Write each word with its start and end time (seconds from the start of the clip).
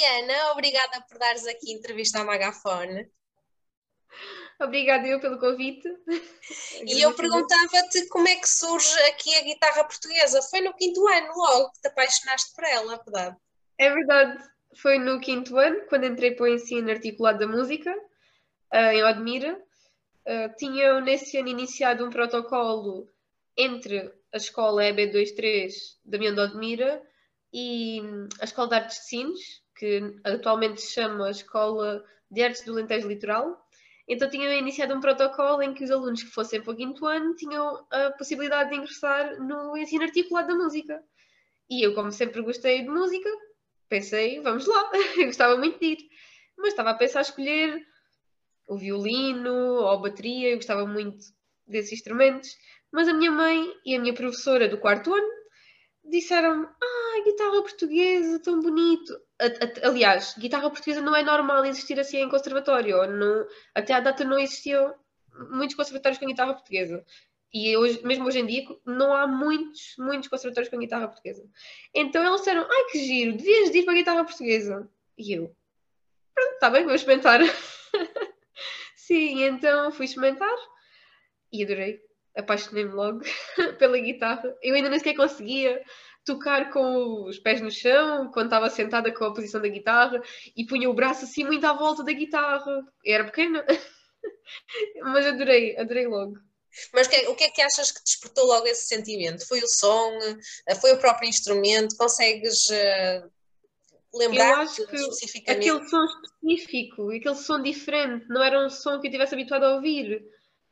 Liliana, 0.00 0.52
obrigada 0.52 1.02
por 1.02 1.18
dares 1.18 1.46
aqui 1.46 1.72
entrevista 1.72 2.20
à 2.20 2.24
Magafone. 2.24 3.06
Obrigada 4.58 5.06
eu 5.06 5.20
pelo 5.20 5.38
convite. 5.38 5.88
E 6.86 7.00
eu 7.02 7.14
perguntava-te 7.14 8.06
como 8.08 8.26
é 8.26 8.36
que 8.36 8.48
surge 8.48 8.98
aqui 9.10 9.34
a 9.36 9.42
guitarra 9.42 9.84
portuguesa. 9.84 10.40
Foi 10.42 10.62
no 10.62 10.74
quinto 10.74 11.06
ano 11.06 11.32
logo 11.34 11.72
que 11.72 11.80
te 11.82 11.88
apaixonaste 11.88 12.54
por 12.54 12.64
ela, 12.64 12.94
é 12.94 12.98
verdade? 12.98 13.36
É 13.78 13.90
verdade. 13.90 14.48
Foi 14.76 14.98
no 14.98 15.20
quinto 15.20 15.58
ano, 15.58 15.86
quando 15.88 16.06
entrei 16.06 16.32
para 16.32 16.44
o 16.44 16.48
ensino 16.48 16.90
articulado 16.90 17.40
da 17.40 17.46
música, 17.46 17.94
em 18.72 19.02
Odmira. 19.04 19.62
Uh, 20.26 20.54
tinham 20.56 21.00
nesse 21.00 21.38
ano 21.38 21.48
iniciado 21.48 22.06
um 22.06 22.10
protocolo 22.10 23.08
entre 23.56 24.12
a 24.32 24.36
escola 24.36 24.82
EB23 24.82 25.72
da 26.04 26.18
Mião 26.18 26.34
de 26.34 26.40
Odmira 26.40 27.02
e 27.52 28.00
a 28.40 28.44
Escola 28.44 28.68
de 28.68 28.74
Artes 28.76 28.98
de 28.98 29.04
Sines, 29.06 29.62
que 29.80 30.14
atualmente 30.24 30.82
se 30.82 30.92
chama 30.92 31.30
Escola 31.30 32.04
de 32.30 32.42
Artes 32.42 32.62
do 32.66 32.72
Alentejo 32.72 33.08
Litoral, 33.08 33.66
então 34.06 34.28
tinham 34.28 34.52
iniciado 34.52 34.94
um 34.94 35.00
protocolo 35.00 35.62
em 35.62 35.72
que 35.72 35.82
os 35.82 35.90
alunos 35.90 36.22
que 36.22 36.28
fossem 36.28 36.60
para 36.60 36.72
o 36.72 36.76
quinto 36.76 37.06
ano 37.06 37.34
tinham 37.34 37.86
a 37.90 38.10
possibilidade 38.10 38.68
de 38.68 38.76
ingressar 38.76 39.40
no 39.40 39.74
ensino 39.78 40.04
articulado 40.04 40.48
da 40.48 40.54
música. 40.54 41.02
E 41.70 41.82
eu, 41.82 41.94
como 41.94 42.12
sempre 42.12 42.42
gostei 42.42 42.82
de 42.82 42.90
música, 42.90 43.30
pensei, 43.88 44.40
vamos 44.40 44.66
lá, 44.66 44.90
eu 45.16 45.24
gostava 45.26 45.56
muito 45.56 45.80
de 45.80 45.86
ir. 45.86 45.98
Mas 46.58 46.68
estava 46.68 46.90
a 46.90 46.94
pensar 46.94 47.20
a 47.20 47.22
escolher 47.22 47.82
o 48.66 48.76
violino 48.76 49.54
ou 49.80 49.88
a 49.88 49.96
bateria, 49.96 50.50
eu 50.50 50.56
gostava 50.56 50.86
muito 50.86 51.24
desses 51.66 51.92
instrumentos. 51.92 52.50
Mas 52.92 53.08
a 53.08 53.14
minha 53.14 53.30
mãe 53.30 53.72
e 53.86 53.96
a 53.96 54.00
minha 54.00 54.12
professora 54.12 54.68
do 54.68 54.76
quarto 54.76 55.14
ano 55.14 55.39
disseram 56.10 56.68
ah, 56.82 57.22
guitarra 57.24 57.62
portuguesa, 57.62 58.38
tão 58.40 58.60
bonito 58.60 59.14
aliás, 59.82 60.34
guitarra 60.38 60.70
portuguesa 60.70 61.00
não 61.00 61.16
é 61.16 61.22
normal 61.22 61.64
existir 61.64 61.98
assim 61.98 62.18
em 62.18 62.28
conservatório. 62.28 63.06
Não, 63.06 63.46
até 63.74 63.94
à 63.94 64.00
data 64.00 64.24
não 64.24 64.38
existiam 64.38 64.94
muitos 65.50 65.76
conservatórios 65.76 66.18
com 66.18 66.26
guitarra 66.26 66.54
portuguesa. 66.54 67.04
E 67.52 67.76
hoje, 67.76 68.00
mesmo 68.04 68.26
hoje 68.26 68.38
em 68.38 68.46
dia 68.46 68.64
não 68.84 69.14
há 69.14 69.26
muitos, 69.26 69.94
muitos 69.98 70.28
conservatórios 70.28 70.70
com 70.70 70.78
guitarra 70.78 71.08
portuguesa. 71.08 71.44
Então 71.94 72.24
eles 72.24 72.40
disseram, 72.40 72.66
ai 72.70 72.84
que 72.90 72.98
giro, 73.04 73.36
devias 73.36 73.74
ir 73.74 73.84
para 73.84 73.92
a 73.92 73.96
guitarra 73.96 74.24
portuguesa. 74.24 74.88
E 75.18 75.32
eu, 75.32 75.54
pronto, 76.34 76.54
está 76.54 76.70
bem, 76.70 76.84
vou 76.84 76.94
experimentar. 76.94 77.40
Sim, 78.94 79.42
então 79.42 79.90
fui 79.90 80.04
experimentar 80.04 80.54
e 81.52 81.64
adorei. 81.64 82.00
Apaixonei-me 82.36 82.92
logo 82.92 83.20
pela 83.78 83.98
guitarra. 83.98 84.56
Eu 84.62 84.74
ainda 84.74 84.88
nem 84.88 84.98
sequer 84.98 85.16
conseguia 85.16 85.82
tocar 86.24 86.70
com 86.70 87.24
os 87.24 87.38
pés 87.38 87.60
no 87.60 87.70
chão, 87.70 88.30
quando 88.32 88.46
estava 88.46 88.70
sentada 88.70 89.12
com 89.12 89.24
a 89.24 89.34
posição 89.34 89.60
da 89.60 89.68
guitarra 89.68 90.22
e 90.56 90.66
punha 90.66 90.88
o 90.88 90.94
braço 90.94 91.24
assim 91.24 91.44
muito 91.44 91.64
à 91.64 91.72
volta 91.72 92.04
da 92.04 92.12
guitarra. 92.12 92.82
Era 93.04 93.24
pequena, 93.24 93.64
mas 95.02 95.26
adorei, 95.26 95.76
adorei 95.76 96.06
logo. 96.06 96.36
Mas 96.92 97.06
o 97.06 97.10
que, 97.10 97.16
é, 97.16 97.28
o 97.28 97.34
que, 97.34 97.44
é, 97.44 97.50
que 97.50 97.62
achas 97.62 97.90
que 97.90 98.02
despertou 98.02 98.46
logo 98.46 98.66
esse 98.66 98.86
sentimento? 98.86 99.46
Foi 99.46 99.58
o 99.58 99.66
som? 99.66 100.18
Foi 100.80 100.92
o 100.92 100.98
próprio 100.98 101.28
instrumento? 101.28 101.96
Consegues 101.96 102.68
uh, 102.68 103.30
lembrar? 104.14 104.52
Eu 104.52 104.56
acho 104.58 104.86
que 104.86 104.96
especificamente? 104.96 105.68
aquele 105.68 105.88
som 105.88 106.04
específico, 106.04 107.10
aquele 107.10 107.34
som 107.34 107.60
diferente, 107.60 108.26
não 108.28 108.42
era 108.42 108.64
um 108.64 108.70
som 108.70 109.00
que 109.00 109.08
eu 109.08 109.10
estivesse 109.10 109.34
habituado 109.34 109.64
a 109.64 109.74
ouvir. 109.74 110.22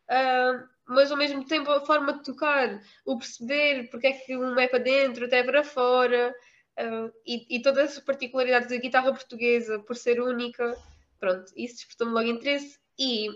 Uh, 0.09 0.78
mas 0.89 1.11
ao 1.11 1.19
mesmo 1.19 1.45
tempo 1.45 1.71
a 1.71 1.85
forma 1.85 2.15
de 2.15 2.25
tocar, 2.25 2.81
o 3.05 3.19
perceber 3.19 3.89
porque 3.91 4.07
é 4.07 4.13
que 4.13 4.37
um 4.37 4.59
é 4.59 4.67
para 4.67 4.79
dentro, 4.79 5.27
até 5.27 5.43
para 5.43 5.63
fora, 5.63 6.35
uh, 6.79 7.13
e, 7.27 7.59
e 7.59 7.69
as 7.69 7.99
particularidades 8.01 8.71
da 8.71 8.77
guitarra 8.77 9.13
portuguesa, 9.13 9.79
por 9.81 9.97
ser 9.97 10.21
única, 10.21 10.77
pronto, 11.21 11.53
isso 11.57 11.77
despertou-me 11.77 12.15
logo 12.15 12.29
interesse 12.29 12.79
e 12.99 13.29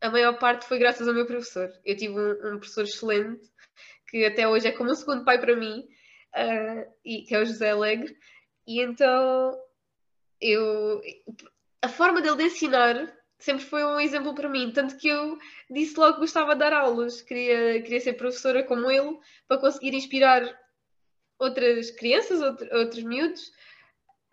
a 0.00 0.10
maior 0.10 0.38
parte 0.38 0.66
foi 0.66 0.78
graças 0.78 1.08
ao 1.08 1.14
meu 1.14 1.26
professor. 1.26 1.72
Eu 1.84 1.96
tive 1.96 2.14
um, 2.14 2.54
um 2.54 2.58
professor 2.58 2.84
excelente, 2.84 3.50
que 4.08 4.24
até 4.24 4.46
hoje 4.46 4.68
é 4.68 4.72
como 4.72 4.90
um 4.90 4.94
segundo 4.94 5.24
pai 5.24 5.40
para 5.40 5.56
mim, 5.56 5.88
uh, 6.36 6.92
e, 7.04 7.22
que 7.22 7.34
é 7.34 7.40
o 7.40 7.46
José 7.46 7.70
Alegre, 7.70 8.16
e 8.66 8.82
então 8.82 9.58
eu 10.40 11.00
a 11.80 11.88
forma 11.88 12.20
dele 12.20 12.36
de 12.36 12.44
ensinar 12.44 13.17
sempre 13.38 13.64
foi 13.64 13.84
um 13.84 14.00
exemplo 14.00 14.34
para 14.34 14.48
mim. 14.48 14.72
Tanto 14.72 14.96
que 14.96 15.08
eu 15.08 15.38
disse 15.70 15.98
logo 15.98 16.14
que 16.14 16.20
gostava 16.20 16.54
de 16.54 16.60
dar 16.60 16.72
aulas, 16.72 17.22
queria, 17.22 17.80
queria 17.82 18.00
ser 18.00 18.14
professora 18.14 18.62
como 18.62 18.90
ele, 18.90 19.18
para 19.46 19.58
conseguir 19.58 19.94
inspirar 19.94 20.42
outras 21.38 21.90
crianças, 21.92 22.40
outro, 22.40 22.68
outros 22.76 23.02
miúdos, 23.02 23.48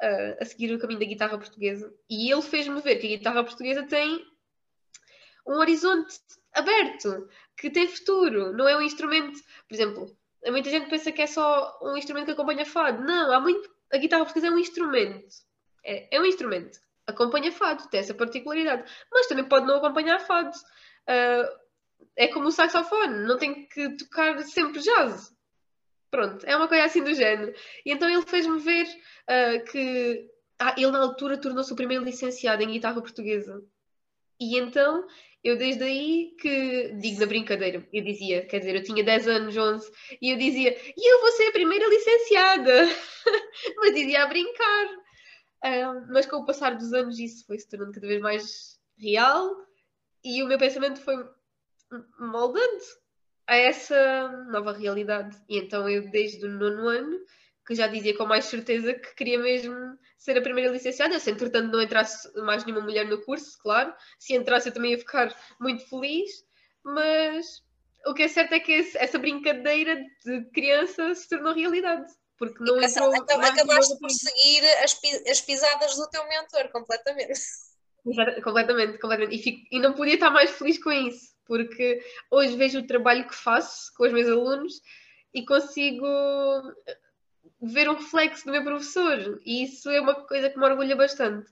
uh, 0.01 0.41
a 0.41 0.45
seguir 0.45 0.73
o 0.73 0.79
caminho 0.79 0.99
da 0.99 1.05
guitarra 1.05 1.37
portuguesa. 1.37 1.93
E 2.09 2.31
ele 2.31 2.41
fez-me 2.41 2.81
ver 2.81 2.95
que 2.95 3.07
a 3.07 3.17
guitarra 3.17 3.43
portuguesa 3.43 3.83
tem 3.83 4.25
um 5.47 5.53
horizonte 5.53 6.15
aberto, 6.53 7.29
que 7.57 7.69
tem 7.69 7.87
futuro, 7.87 8.53
não 8.53 8.67
é 8.67 8.75
um 8.75 8.81
instrumento, 8.81 9.39
por 9.67 9.75
exemplo, 9.75 10.17
muita 10.51 10.69
gente 10.69 10.89
pensa 10.89 11.11
que 11.11 11.21
é 11.21 11.27
só 11.27 11.77
um 11.81 11.97
instrumento 11.97 12.25
que 12.25 12.31
acompanha 12.31 12.65
fado. 12.65 13.03
Não, 13.03 13.31
há 13.31 13.39
muito. 13.39 13.69
A 13.91 13.97
guitarra 13.97 14.25
portuguesa 14.25 14.47
é 14.47 14.55
um 14.55 14.59
instrumento. 14.59 15.35
É, 15.83 16.15
é 16.15 16.19
um 16.19 16.25
instrumento 16.25 16.79
acompanha 17.07 17.51
fado, 17.51 17.87
tem 17.89 17.99
essa 17.99 18.13
particularidade. 18.13 18.89
Mas 19.11 19.27
também 19.27 19.45
pode 19.45 19.65
não 19.65 19.77
acompanhar 19.77 20.19
fado. 20.19 20.55
Uh, 21.07 21.65
é 22.15 22.27
como 22.27 22.47
o 22.47 22.51
saxofone, 22.51 23.25
não 23.25 23.37
tem 23.37 23.67
que 23.67 23.89
tocar 23.97 24.39
sempre 24.43 24.81
jazz. 24.81 25.33
Pronto, 26.09 26.45
é 26.45 26.55
uma 26.55 26.67
coisa 26.67 26.85
assim 26.85 27.03
do 27.03 27.13
género. 27.13 27.53
E 27.85 27.91
então 27.91 28.09
ele 28.09 28.21
fez-me 28.21 28.59
ver 28.59 28.85
uh, 28.85 29.63
que 29.65 30.29
ah, 30.59 30.75
ele 30.77 30.91
na 30.91 30.99
altura 30.99 31.37
tornou-se 31.37 31.71
o 31.71 31.75
primeiro 31.75 32.03
licenciado 32.03 32.63
em 32.63 32.71
guitarra 32.71 33.01
portuguesa. 33.01 33.61
E 34.39 34.57
então 34.57 35.05
eu 35.43 35.55
desde 35.57 35.83
aí 35.83 36.35
que 36.39 36.93
digo 36.99 37.19
na 37.19 37.27
brincadeira, 37.27 37.87
eu 37.93 38.03
dizia, 38.03 38.45
quer 38.47 38.59
dizer, 38.59 38.75
eu 38.75 38.83
tinha 38.83 39.03
10 39.03 39.27
anos, 39.27 39.55
11, 39.55 39.91
e 40.19 40.31
eu 40.31 40.37
dizia, 40.37 40.75
e 40.97 41.13
eu 41.13 41.21
vou 41.21 41.31
ser 41.33 41.49
a 41.49 41.51
primeira 41.51 41.87
licenciada, 41.87 42.89
mas 43.77 43.93
dizia 43.93 44.23
a 44.23 44.27
brincar. 44.27 45.04
Mas 46.09 46.25
com 46.25 46.37
o 46.37 46.45
passar 46.45 46.75
dos 46.75 46.93
anos 46.93 47.19
isso 47.19 47.45
foi 47.45 47.57
se 47.57 47.67
tornando 47.67 47.93
cada 47.93 48.07
vez 48.07 48.21
mais 48.21 48.79
real 48.97 49.55
e 50.23 50.43
o 50.43 50.47
meu 50.47 50.57
pensamento 50.57 51.01
foi 51.01 51.15
moldando 52.19 52.83
a 53.47 53.55
essa 53.55 54.27
nova 54.49 54.71
realidade. 54.73 55.37
E 55.49 55.57
então 55.57 55.87
eu, 55.89 56.09
desde 56.09 56.45
o 56.45 56.49
nono 56.49 56.87
ano, 56.87 57.19
que 57.65 57.75
já 57.75 57.87
dizia 57.87 58.15
com 58.15 58.25
mais 58.25 58.45
certeza 58.45 58.93
que 58.93 59.15
queria 59.15 59.39
mesmo 59.39 59.97
ser 60.17 60.37
a 60.37 60.41
primeira 60.41 60.71
licenciada. 60.71 61.19
Se 61.19 61.31
entretanto 61.31 61.71
não 61.71 61.81
entrasse 61.81 62.31
mais 62.41 62.63
nenhuma 62.63 62.83
mulher 62.83 63.07
no 63.07 63.21
curso, 63.23 63.57
claro, 63.61 63.93
se 64.19 64.35
entrasse 64.35 64.69
eu 64.69 64.73
também 64.73 64.91
ia 64.91 64.99
ficar 64.99 65.35
muito 65.59 65.87
feliz, 65.89 66.45
mas 66.83 67.63
o 68.05 68.13
que 68.13 68.23
é 68.23 68.27
certo 68.27 68.53
é 68.53 68.59
que 68.59 68.73
essa 68.95 69.17
brincadeira 69.17 69.99
de 70.23 70.45
criança 70.51 71.13
se 71.15 71.27
tornou 71.27 71.53
realidade 71.53 72.11
porque 72.37 72.63
não 72.63 72.81
entrou. 72.81 73.13
Acabaste 73.15 73.97
por 73.99 74.11
seguir 74.11 74.65
as, 74.83 74.99
as 75.29 75.41
pisadas 75.41 75.95
do 75.95 76.09
teu 76.09 76.27
mentor 76.27 76.69
completamente. 76.71 77.39
Completamente, 78.03 78.99
completamente. 78.99 79.35
E, 79.35 79.39
fico, 79.41 79.67
e 79.71 79.79
não 79.79 79.93
podia 79.93 80.13
estar 80.13 80.29
mais 80.29 80.51
feliz 80.51 80.81
com 80.81 80.91
isso, 80.91 81.33
porque 81.45 82.03
hoje 82.29 82.55
vejo 82.55 82.79
o 82.79 82.87
trabalho 82.87 83.27
que 83.27 83.35
faço 83.35 83.91
com 83.97 84.05
os 84.05 84.13
meus 84.13 84.29
alunos 84.29 84.73
e 85.33 85.45
consigo 85.45 86.05
ver 87.61 87.89
um 87.89 87.95
reflexo 87.95 88.45
do 88.45 88.51
meu 88.51 88.63
professor, 88.63 89.41
e 89.45 89.63
isso 89.63 89.89
é 89.89 89.99
uma 89.99 90.15
coisa 90.27 90.49
que 90.49 90.57
me 90.57 90.65
orgulha 90.65 90.95
bastante. 90.95 91.49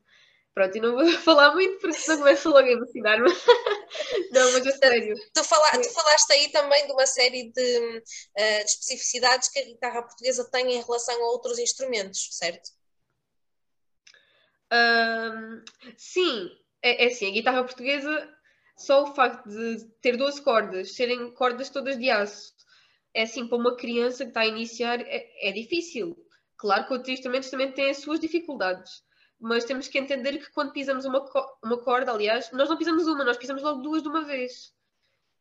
Pronto, 0.54 0.78
e 0.78 0.82
não 0.82 0.94
vou 0.94 1.06
falar 1.20 1.54
muito 1.54 1.80
porque 1.80 1.98
senão 1.98 2.20
começo 2.20 2.50
logo 2.50 2.68
a 2.68 2.72
emocionar-me. 2.72 3.30
não, 4.32 4.52
mas 4.52 4.68
a 4.68 4.72
sério. 4.78 5.16
Tu, 5.34 5.44
fala, 5.44 5.72
tu, 5.72 5.90
falaste 5.90 6.32
aí 6.32 6.52
também 6.52 6.86
de 6.86 6.94
uma 6.94 7.08
série 7.08 7.52
de, 7.52 7.78
uh, 7.78 8.64
de, 8.64 8.66
especificidades 8.66 9.50
que 9.50 9.60
a 9.60 9.66
guitarra 9.66 10.04
portuguesa 10.04 10.50
tem 10.52 10.76
em 10.76 10.82
relação 10.82 11.16
a 11.16 11.32
outros 11.32 11.58
instrumentos, 11.58 12.30
certo? 12.32 12.70
Um, 14.72 15.64
sim, 15.98 16.50
é, 16.82 17.06
é 17.06 17.08
assim, 17.08 17.28
a 17.28 17.32
guitarra 17.32 17.64
portuguesa, 17.64 18.30
só 18.78 19.04
o 19.04 19.16
facto 19.16 19.48
de 19.48 19.86
ter 20.02 20.18
12 20.18 20.42
cordas, 20.42 20.96
serem 20.96 21.32
cordas 21.34 21.70
todas 21.70 21.98
de 21.98 22.10
aço, 22.10 22.54
é 23.14 23.24
assim, 23.24 23.48
para 23.48 23.58
uma 23.58 23.76
criança 23.76 24.24
que 24.24 24.32
está 24.32 24.42
a 24.42 24.48
iniciar, 24.48 25.00
é, 25.02 25.50
é 25.50 25.52
difícil. 25.52 26.16
Claro 26.58 26.88
que 26.88 26.94
outros 26.94 27.14
instrumentos 27.14 27.50
também 27.50 27.72
têm 27.72 27.90
as 27.90 27.98
suas 27.98 28.20
dificuldades 28.20 29.04
mas 29.44 29.66
temos 29.66 29.90
que 29.90 30.00
entender 30.00 30.38
que 30.38 30.50
quando 30.54 30.72
pisamos 30.72 31.04
uma, 31.04 31.22
uma 31.62 31.78
corda, 31.78 32.14
aliás, 32.14 32.50
nós 32.54 32.70
não 32.70 32.78
pisamos 32.78 33.06
uma, 33.08 33.26
nós 33.26 33.36
pisamos 33.36 33.62
logo 33.62 33.82
duas 33.82 34.02
de 34.02 34.08
uma 34.08 34.24
vez. 34.24 34.74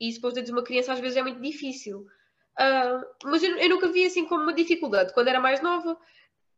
E 0.00 0.08
isso 0.08 0.20
para 0.20 0.26
os 0.26 0.34
dedos 0.34 0.48
de 0.50 0.52
uma 0.52 0.64
criança 0.64 0.92
às 0.92 0.98
vezes 0.98 1.16
é 1.16 1.22
muito 1.22 1.40
difícil. 1.40 2.00
Uh, 2.58 3.06
mas 3.24 3.44
eu, 3.44 3.56
eu, 3.56 3.68
nunca 3.68 3.86
vi 3.86 4.04
assim 4.04 4.26
como 4.26 4.42
uma 4.42 4.52
dificuldade. 4.52 5.14
Quando 5.14 5.28
era 5.28 5.38
mais 5.38 5.62
nova, 5.62 5.96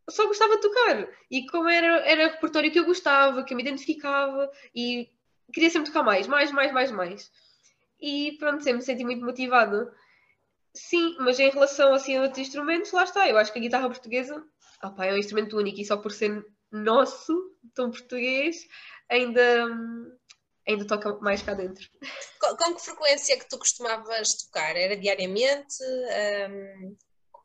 só 0.08 0.26
gostava 0.26 0.56
de 0.56 0.62
tocar. 0.62 1.06
E 1.30 1.46
como 1.48 1.68
era, 1.68 1.98
era 2.06 2.28
repertório 2.28 2.72
que 2.72 2.78
eu 2.78 2.86
gostava, 2.86 3.44
que 3.44 3.52
eu 3.52 3.56
me 3.56 3.62
identificava, 3.62 4.50
e 4.74 5.10
queria 5.52 5.68
sempre 5.68 5.88
tocar 5.88 6.02
mais, 6.02 6.26
mais, 6.26 6.50
mais, 6.50 6.72
mais, 6.72 6.90
mais. 6.90 7.30
E 8.00 8.38
pronto, 8.38 8.64
sempre 8.64 8.78
me 8.78 8.82
senti 8.82 9.04
muito 9.04 9.22
motivada. 9.22 9.94
Sim, 10.72 11.14
mas 11.20 11.38
em 11.38 11.50
relação 11.50 11.92
assim, 11.92 12.16
a 12.16 12.22
outros 12.22 12.38
instrumentos, 12.38 12.90
lá 12.90 13.04
está. 13.04 13.28
Eu 13.28 13.36
acho 13.36 13.52
que 13.52 13.58
a 13.58 13.62
guitarra 13.62 13.90
portuguesa 13.90 14.42
opa, 14.82 15.04
é 15.04 15.12
um 15.12 15.18
instrumento 15.18 15.56
único 15.56 15.80
e 15.80 15.84
só 15.84 15.96
por 15.96 16.12
ser 16.12 16.44
nosso, 16.74 17.56
tom 17.74 17.90
português, 17.90 18.66
ainda, 19.08 19.66
ainda 20.66 20.86
toca 20.86 21.18
mais 21.20 21.42
cá 21.42 21.54
dentro. 21.54 21.88
Com, 22.40 22.56
com 22.56 22.74
que 22.74 22.82
frequência 22.82 23.38
que 23.38 23.48
tu 23.48 23.58
costumavas 23.58 24.34
tocar? 24.44 24.76
Era 24.76 24.96
diariamente? 24.96 25.76
Um, 26.50 26.96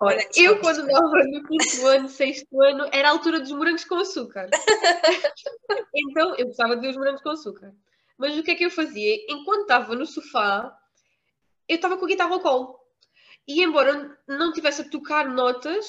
Olha, 0.02 0.26
eu 0.36 0.60
quando 0.62 0.80
andava 0.80 1.24
no 1.26 1.44
quinto 1.46 1.86
ano, 1.88 2.08
sexto 2.08 2.62
ano, 2.62 2.88
era 2.94 3.10
a 3.10 3.12
altura 3.12 3.40
dos 3.40 3.52
morangos 3.52 3.84
com 3.84 3.96
açúcar. 3.96 4.50
então, 5.94 6.36
eu 6.36 6.48
gostava 6.48 6.76
de 6.76 6.82
ver 6.82 6.90
os 6.92 6.98
morangos 6.98 7.22
com 7.22 7.30
açúcar. 7.30 7.74
Mas 8.18 8.38
o 8.38 8.44
que 8.44 8.52
é 8.52 8.56
que 8.56 8.66
eu 8.66 8.72
fazia? 8.72 9.16
Enquanto 9.28 9.64
estava 9.64 9.96
no 9.96 10.06
sofá, 10.06 10.74
eu 11.68 11.76
estava 11.76 11.98
com 11.98 12.06
a 12.06 12.08
guitarra 12.08 12.34
ao 12.34 12.40
colo. 12.40 12.80
E 13.46 13.62
embora 13.62 14.18
não 14.26 14.54
tivesse 14.54 14.82
a 14.82 14.90
tocar 14.90 15.28
notas, 15.28 15.86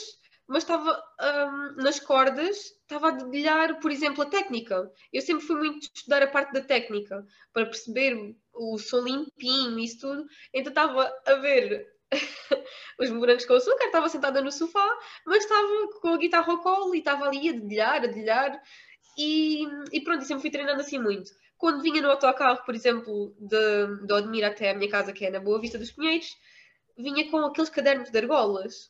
mas 0.50 0.64
estava 0.64 1.00
um, 1.20 1.80
nas 1.80 2.00
cordas, 2.00 2.56
estava 2.82 3.08
a 3.08 3.12
dedilhar, 3.12 3.78
por 3.78 3.88
exemplo, 3.92 4.24
a 4.24 4.26
técnica. 4.26 4.90
Eu 5.12 5.22
sempre 5.22 5.46
fui 5.46 5.54
muito 5.54 5.88
estudar 5.94 6.24
a 6.24 6.26
parte 6.26 6.52
da 6.52 6.60
técnica, 6.60 7.24
para 7.52 7.66
perceber 7.66 8.34
o 8.52 8.76
som 8.76 9.02
limpinho 9.02 9.78
e 9.78 9.84
isso 9.84 10.00
tudo. 10.00 10.26
Então 10.52 10.70
estava 10.72 11.08
a 11.24 11.34
ver 11.34 11.86
os 12.98 13.10
morangos 13.10 13.44
com 13.44 13.54
açúcar, 13.54 13.84
estava 13.84 14.08
sentada 14.08 14.42
no 14.42 14.50
sofá, 14.50 14.84
mas 15.24 15.44
estava 15.44 15.88
com 16.00 16.08
a 16.08 16.18
guitarra 16.18 16.52
ao 16.52 16.58
colo 16.58 16.96
e 16.96 16.98
estava 16.98 17.26
ali 17.26 17.48
a 17.48 17.52
dedilhar, 17.52 17.94
a 17.94 18.06
dedilhar. 18.08 18.60
E, 19.16 19.62
e 19.92 20.00
pronto, 20.00 20.24
sempre 20.24 20.40
fui 20.40 20.50
treinando 20.50 20.80
assim 20.80 20.98
muito. 20.98 21.30
Quando 21.56 21.80
vinha 21.80 22.02
no 22.02 22.10
autocarro, 22.10 22.64
por 22.64 22.74
exemplo, 22.74 23.36
de, 23.38 24.04
de 24.04 24.12
Odmira 24.12 24.48
até 24.48 24.70
a 24.70 24.74
minha 24.74 24.90
casa, 24.90 25.12
que 25.12 25.26
é 25.26 25.30
na 25.30 25.38
Boa 25.38 25.60
Vista 25.60 25.78
dos 25.78 25.92
Pinheiros, 25.92 26.36
vinha 26.98 27.30
com 27.30 27.38
aqueles 27.38 27.70
cadernos 27.70 28.10
de 28.10 28.18
argolas 28.18 28.89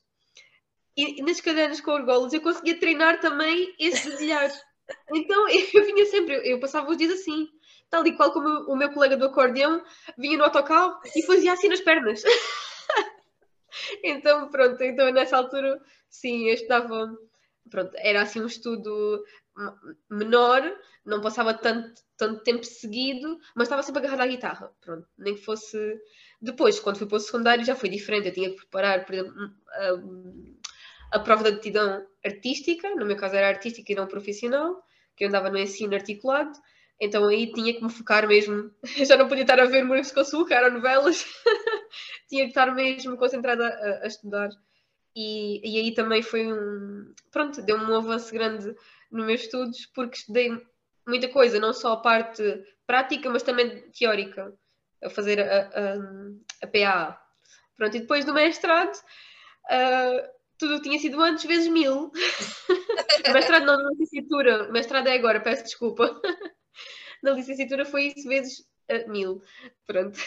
e, 0.97 1.23
nas 1.23 1.41
cadernas 1.41 1.81
com 1.81 1.93
argolas 1.93 2.33
eu 2.33 2.41
conseguia 2.41 2.79
treinar 2.79 3.21
também 3.21 3.75
esse 3.79 4.11
dedilhar. 4.11 4.51
Então 5.15 5.47
eu 5.75 5.85
vinha 5.85 6.07
sempre, 6.07 6.41
eu, 6.45 6.59
passava 6.61 6.91
os 6.91 6.97
dias 6.97 7.13
assim, 7.13 7.49
tal 7.89 8.07
e 8.07 8.17
qual 8.17 8.33
como 8.33 8.49
o 8.71 8.77
meu 8.77 8.93
colega 8.93 9.17
do 9.17 9.27
acordeão 9.27 9.83
vinha 10.19 10.37
no 10.37 10.45
autocarro 10.45 11.01
e 11.15 11.23
fazia 11.23 11.53
assim 11.53 11.69
nas 11.69 11.81
pernas. 11.81 12.23
então 14.03 14.51
pronto, 14.51 14.83
então 14.83 15.11
nessa 15.13 15.37
altura 15.37 15.81
sim, 16.09 16.49
eu 16.49 16.55
estudava, 16.55 17.17
pronto, 17.71 17.93
era 17.99 18.23
assim 18.23 18.41
um 18.41 18.47
estudo 18.47 19.25
menor, 20.09 20.63
não 21.05 21.21
passava 21.21 21.55
tanto, 21.55 22.03
tanto 22.17 22.43
tempo 22.43 22.65
seguido, 22.65 23.39
mas 23.55 23.67
estava 23.67 23.83
sempre 23.83 24.01
agarrada 24.01 24.25
à 24.25 24.27
guitarra, 24.27 24.73
pronto, 24.81 25.07
nem 25.19 25.35
que 25.35 25.45
fosse... 25.45 26.01
Depois, 26.41 26.81
quando 26.81 26.97
fui 26.97 27.07
para 27.07 27.17
o 27.17 27.21
secundário 27.21 27.65
já 27.65 27.75
foi 27.75 27.91
diferente, 27.91 28.29
eu 28.29 28.35
tinha 28.35 28.51
que 28.51 28.57
preparar, 28.57 29.05
por 29.05 29.15
exemplo, 29.15 29.35
a 31.11 31.19
prova 31.19 31.45
de 31.45 31.57
aptidão 31.57 32.07
artística, 32.25 32.95
no 32.95 33.07
meu 33.07 33.17
caso 33.17 33.37
era 33.37 33.49
artística 33.49 33.93
e 33.93 33.95
não 33.95 34.07
profissional, 34.07 34.83
que 35.17 35.25
eu 35.25 35.29
andava 35.29 35.51
no 35.51 35.59
ensino 35.59 35.95
articulado, 35.95 36.53
então 37.01 37.27
aí 37.29 37.51
tinha 37.53 37.73
que 37.73 37.83
me 37.83 37.91
focar 37.91 38.29
mesmo, 38.29 38.71
já 39.07 39.17
não 39.17 39.27
podia 39.27 39.43
estar 39.43 39.59
a 39.59 39.65
ver 39.65 39.85
Morangos 39.85 40.13
com 40.13 40.21
Açúcar 40.21 40.65
ou 40.65 40.71
novelas, 40.71 41.25
tinha 42.29 42.45
que 42.45 42.51
estar 42.51 42.75
mesmo 42.75 43.17
concentrada 43.17 43.67
a, 43.67 44.05
a 44.05 44.07
estudar. 44.07 44.51
E, 45.17 45.61
e, 45.69 45.81
aí 45.81 45.93
também 45.93 46.23
foi 46.23 46.47
um. 46.47 47.13
Pronto, 47.33 47.61
deu-me 47.63 47.85
um 47.85 47.97
avanço 47.97 48.33
grande 48.33 48.77
nos 49.11 49.27
meus 49.27 49.41
estudos, 49.41 49.87
porque 49.87 50.17
estudei 50.17 50.51
muita 51.07 51.29
coisa, 51.29 51.59
não 51.59 51.73
só 51.73 51.95
a 51.95 52.01
parte 52.01 52.43
prática, 52.87 53.29
mas 53.29 53.43
também 53.43 53.91
teórica, 53.91 54.55
a 55.03 55.11
fazer 55.11 55.41
a, 55.41 55.69
a, 55.69 55.95
a 56.63 56.67
PA. 56.67 57.21
Pronto, 57.77 57.97
e 57.97 58.01
depois 58.01 58.25
do 58.25 58.35
mestrado, 58.35 58.95
uh, 58.95 60.40
tudo 60.61 60.83
tinha 60.83 60.99
sido 60.99 61.21
antes 61.23 61.45
vezes 61.45 61.69
mil. 61.69 62.13
mestrado 63.33 63.65
não, 63.65 63.77
na 63.77 63.91
licenciatura, 63.93 64.71
mestrado 64.71 65.09
é 65.09 65.15
agora, 65.15 65.41
peço 65.41 65.65
desculpa. 65.65 66.21
na 67.23 67.33
licenciatura 67.33 67.87
foi 67.87 68.13
isso 68.15 68.29
vezes 68.29 68.61
uh, 68.91 69.11
mil. 69.11 69.43
Pronto. 69.87 70.19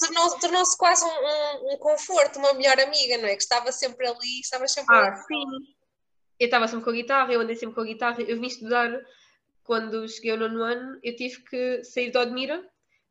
Tornou-se 0.00 0.40
tornou 0.40 0.64
quase 0.78 1.04
um, 1.04 1.74
um, 1.74 1.76
conforto, 1.76 2.38
uma 2.38 2.54
melhor 2.54 2.80
amiga, 2.80 3.18
não 3.18 3.26
é? 3.26 3.36
Que 3.36 3.42
estava 3.42 3.70
sempre 3.70 4.08
ali, 4.08 4.40
estava 4.40 4.66
sempre 4.66 4.96
Ah, 4.96 5.08
ali. 5.08 5.16
sim. 5.18 5.74
Eu 6.38 6.46
estava 6.46 6.66
sempre 6.66 6.84
com 6.84 6.90
a 6.90 6.94
guitarra, 6.94 7.32
eu 7.32 7.40
andei 7.42 7.54
sempre 7.54 7.74
com 7.74 7.82
a 7.82 7.86
guitarra. 7.86 8.22
Eu 8.22 8.40
vim 8.40 8.46
estudar, 8.46 8.90
quando 9.62 10.08
cheguei 10.08 10.30
ao 10.30 10.38
nono 10.38 10.62
ano, 10.62 10.98
eu 11.02 11.14
tive 11.14 11.42
que 11.44 11.84
sair 11.84 12.10
de 12.10 12.16
Odmira, 12.16 12.66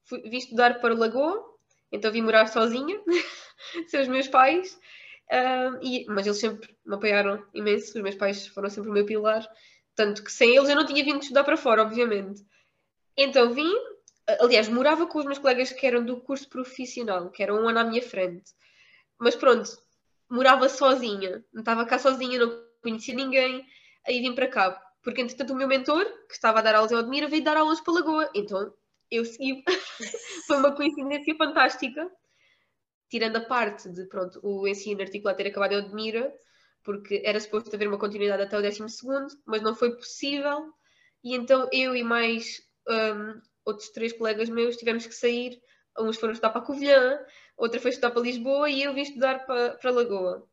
fui, 0.05 0.19
vim 0.23 0.37
estudar 0.37 0.81
para 0.81 0.95
Lagoa, 0.95 1.45
então 1.91 2.11
vim 2.11 2.23
morar 2.23 2.47
sozinha, 2.47 2.99
sem 3.87 4.01
os 4.01 4.07
meus 4.07 4.27
pais. 4.27 4.79
Uh, 5.31 5.77
e, 5.81 6.05
mas 6.07 6.25
eles 6.25 6.39
sempre 6.39 6.75
me 6.85 6.95
apoiaram 6.95 7.45
imenso, 7.53 7.95
os 7.95 8.03
meus 8.03 8.15
pais 8.15 8.47
foram 8.47 8.69
sempre 8.69 8.89
o 8.89 8.93
meu 8.93 9.05
pilar, 9.05 9.47
tanto 9.95 10.23
que 10.23 10.31
sem 10.31 10.55
eles 10.55 10.69
eu 10.69 10.75
não 10.75 10.85
tinha 10.85 11.03
vindo 11.03 11.21
estudar 11.21 11.43
para 11.43 11.57
fora, 11.57 11.83
obviamente. 11.83 12.43
Então 13.15 13.53
vim, 13.53 13.71
aliás, 14.39 14.67
morava 14.67 15.05
com 15.05 15.19
os 15.19 15.25
meus 15.25 15.37
colegas 15.37 15.71
que 15.71 15.85
eram 15.85 16.03
do 16.03 16.19
curso 16.21 16.49
profissional, 16.49 17.29
que 17.29 17.43
eram 17.43 17.63
um 17.63 17.69
ano 17.69 17.79
à 17.79 17.83
minha 17.83 18.01
frente. 18.01 18.51
Mas 19.19 19.35
pronto, 19.35 19.69
morava 20.29 20.69
sozinha, 20.69 21.43
não 21.53 21.61
estava 21.61 21.85
cá 21.85 21.99
sozinha, 21.99 22.39
não 22.39 22.63
conhecia 22.81 23.13
ninguém, 23.13 23.65
aí 24.07 24.21
vim 24.21 24.33
para 24.33 24.47
cá. 24.47 24.81
Porque 25.03 25.21
entretanto 25.21 25.53
o 25.53 25.55
meu 25.55 25.67
mentor, 25.67 26.05
que 26.27 26.33
estava 26.33 26.59
a 26.59 26.61
dar 26.61 26.75
aulas 26.75 26.91
em 26.91 26.95
Odmira, 26.95 27.27
veio 27.27 27.43
dar 27.43 27.57
aulas 27.57 27.81
para 27.81 27.93
Lagoa. 27.93 28.29
Então 28.33 28.73
eu 29.09 29.25
segui. 29.25 29.63
Foi 30.47 30.57
uma 30.57 30.75
coincidência 30.75 31.35
fantástica 31.35 32.09
tirando 33.09 33.37
a 33.37 33.41
parte 33.41 33.89
de 33.89 34.05
pronto, 34.05 34.39
o 34.43 34.67
ensino 34.67 35.01
articulado 35.01 35.37
ter 35.37 35.47
acabado 35.47 35.73
em 35.73 35.77
Odmira, 35.77 36.33
porque 36.83 37.21
era 37.25 37.39
suposto 37.39 37.75
haver 37.75 37.87
uma 37.87 37.99
continuidade 37.99 38.43
até 38.43 38.57
o 38.57 38.61
12, 38.61 38.81
mas 39.45 39.61
não 39.61 39.75
foi 39.75 39.95
possível, 39.95 40.71
e 41.23 41.35
então 41.35 41.67
eu 41.71 41.95
e 41.95 42.03
mais 42.03 42.61
um, 42.87 43.41
outros 43.65 43.89
três 43.89 44.13
colegas 44.13 44.49
meus 44.49 44.77
tivemos 44.77 45.05
que 45.05 45.13
sair. 45.13 45.61
Uns 45.97 46.17
foram 46.17 46.31
estudar 46.31 46.51
para 46.51 46.61
Covilhã, 46.61 47.19
outra 47.57 47.79
foi 47.79 47.91
estudar 47.91 48.11
para 48.11 48.21
Lisboa 48.21 48.69
e 48.69 48.83
eu 48.83 48.93
vim 48.93 49.01
estudar 49.01 49.45
para, 49.45 49.71
para 49.71 49.91
Lagoa. 49.91 50.47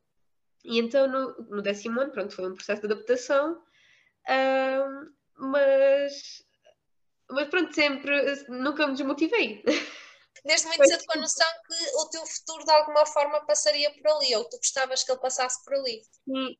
E 0.64 0.78
então 0.78 1.06
no, 1.06 1.46
no 1.48 1.62
décimo 1.62 2.00
ano, 2.00 2.10
pronto, 2.10 2.34
foi 2.34 2.50
um 2.50 2.54
processo 2.54 2.80
de 2.80 2.92
adaptação, 2.92 3.62
um, 4.28 5.10
mas, 5.38 6.44
mas 7.30 7.48
pronto, 7.48 7.72
sempre, 7.72 8.44
nunca 8.48 8.86
me 8.86 8.94
desmotivei. 8.94 9.62
desde 10.46 10.66
muito 10.69 10.87
cedo 10.87 11.04
com 11.06 11.19
a 11.19 11.20
noção 11.20 11.46
que 11.66 11.96
o 11.96 12.08
teu 12.08 12.25
futuro 12.26 12.64
de 12.64 12.70
alguma 12.70 13.04
forma 13.06 13.44
passaria 13.44 13.90
por 13.90 14.06
ali, 14.08 14.34
ou 14.37 14.44
tu 14.44 14.56
gostavas 14.56 15.02
que 15.02 15.10
ele 15.10 15.20
passasse 15.20 15.62
por 15.64 15.75
ali. 15.75 16.02
Sim, 16.25 16.56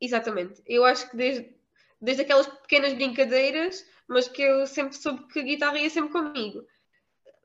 exatamente. 0.00 0.62
Eu 0.66 0.84
acho 0.84 1.10
que 1.10 1.16
desde, 1.16 1.54
desde 2.00 2.22
aquelas 2.22 2.46
pequenas 2.46 2.94
brincadeiras, 2.94 3.84
mas 4.08 4.28
que 4.28 4.42
eu 4.42 4.66
sempre 4.66 4.96
soube 4.96 5.26
que 5.28 5.40
a 5.40 5.42
guitarra 5.42 5.78
ia 5.78 5.90
sempre 5.90 6.12
comigo. 6.12 6.66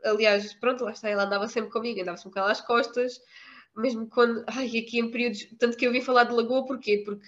Aliás, 0.03 0.53
pronto, 0.55 0.83
lá 0.83 0.91
está, 0.91 1.09
ela 1.09 1.25
andava 1.25 1.47
sempre 1.47 1.71
comigo, 1.71 2.01
andava 2.01 2.17
sempre 2.17 2.33
com 2.33 2.39
ela 2.39 2.51
às 2.51 2.61
costas, 2.61 3.21
mesmo 3.75 4.07
quando, 4.07 4.43
ai, 4.47 4.65
aqui 4.65 4.99
em 4.99 5.11
períodos, 5.11 5.47
tanto 5.59 5.77
que 5.77 5.85
eu 5.85 5.91
vim 5.91 6.01
falar 6.01 6.23
de 6.23 6.33
Lagoa, 6.33 6.65
porquê? 6.65 7.03
Porque 7.05 7.27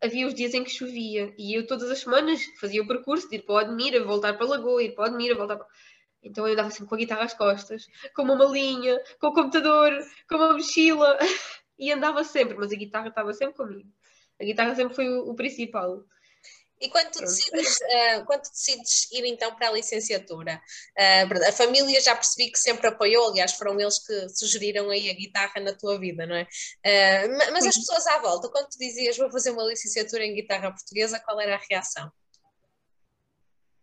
havia 0.00 0.26
os 0.26 0.34
dias 0.34 0.54
em 0.54 0.62
que 0.62 0.70
chovia 0.70 1.34
e 1.38 1.54
eu 1.54 1.66
todas 1.66 1.90
as 1.90 2.00
semanas 2.00 2.40
fazia 2.60 2.82
o 2.82 2.86
percurso 2.86 3.28
de 3.28 3.36
ir 3.36 3.42
para 3.42 3.54
o 3.54 3.58
Admira, 3.58 4.04
voltar 4.04 4.36
para 4.36 4.46
Lagoa, 4.46 4.82
ir 4.82 4.94
para 4.94 5.04
o 5.04 5.06
Admira, 5.06 5.34
voltar 5.34 5.56
para... 5.56 5.66
Então 6.24 6.46
eu 6.46 6.54
andava 6.54 6.70
sempre 6.70 6.88
com 6.88 6.94
a 6.94 6.98
guitarra 6.98 7.24
às 7.24 7.34
costas, 7.34 7.86
com 8.14 8.22
uma 8.22 8.34
malinha, 8.34 8.98
com 9.20 9.28
o 9.28 9.34
computador, 9.34 9.92
com 10.28 10.36
uma 10.36 10.54
mochila 10.54 11.18
e 11.78 11.92
andava 11.92 12.24
sempre, 12.24 12.56
mas 12.56 12.72
a 12.72 12.76
guitarra 12.76 13.08
estava 13.08 13.32
sempre 13.34 13.54
comigo. 13.54 13.88
A 14.40 14.44
guitarra 14.44 14.74
sempre 14.74 14.94
foi 14.94 15.08
o, 15.08 15.30
o 15.30 15.34
principal. 15.34 16.02
E 16.80 16.88
quando 16.88 17.12
tu, 17.12 17.20
decides, 17.20 17.76
uh, 17.76 18.24
quando 18.26 18.42
tu 18.42 18.50
decides 18.50 19.10
ir 19.12 19.24
então 19.26 19.54
para 19.54 19.68
a 19.68 19.72
licenciatura, 19.72 20.60
uh, 20.98 21.48
a 21.48 21.52
família 21.52 22.00
já 22.00 22.14
percebi 22.16 22.50
que 22.50 22.58
sempre 22.58 22.88
apoiou, 22.88 23.30
aliás, 23.30 23.52
foram 23.52 23.78
eles 23.78 24.04
que 24.04 24.28
sugeriram 24.30 24.90
aí 24.90 25.08
a 25.08 25.14
guitarra 25.14 25.60
na 25.60 25.72
tua 25.72 25.98
vida, 25.98 26.26
não 26.26 26.34
é? 26.34 26.42
Uh, 26.42 27.52
mas 27.52 27.64
as 27.64 27.76
pessoas 27.76 28.06
à 28.08 28.18
volta, 28.18 28.48
quando 28.48 28.68
tu 28.68 28.78
dizias 28.78 29.16
vou 29.16 29.30
fazer 29.30 29.50
uma 29.52 29.64
licenciatura 29.64 30.24
em 30.24 30.34
guitarra 30.34 30.72
portuguesa, 30.72 31.20
qual 31.20 31.40
era 31.40 31.54
a 31.54 31.60
reação? 31.70 32.10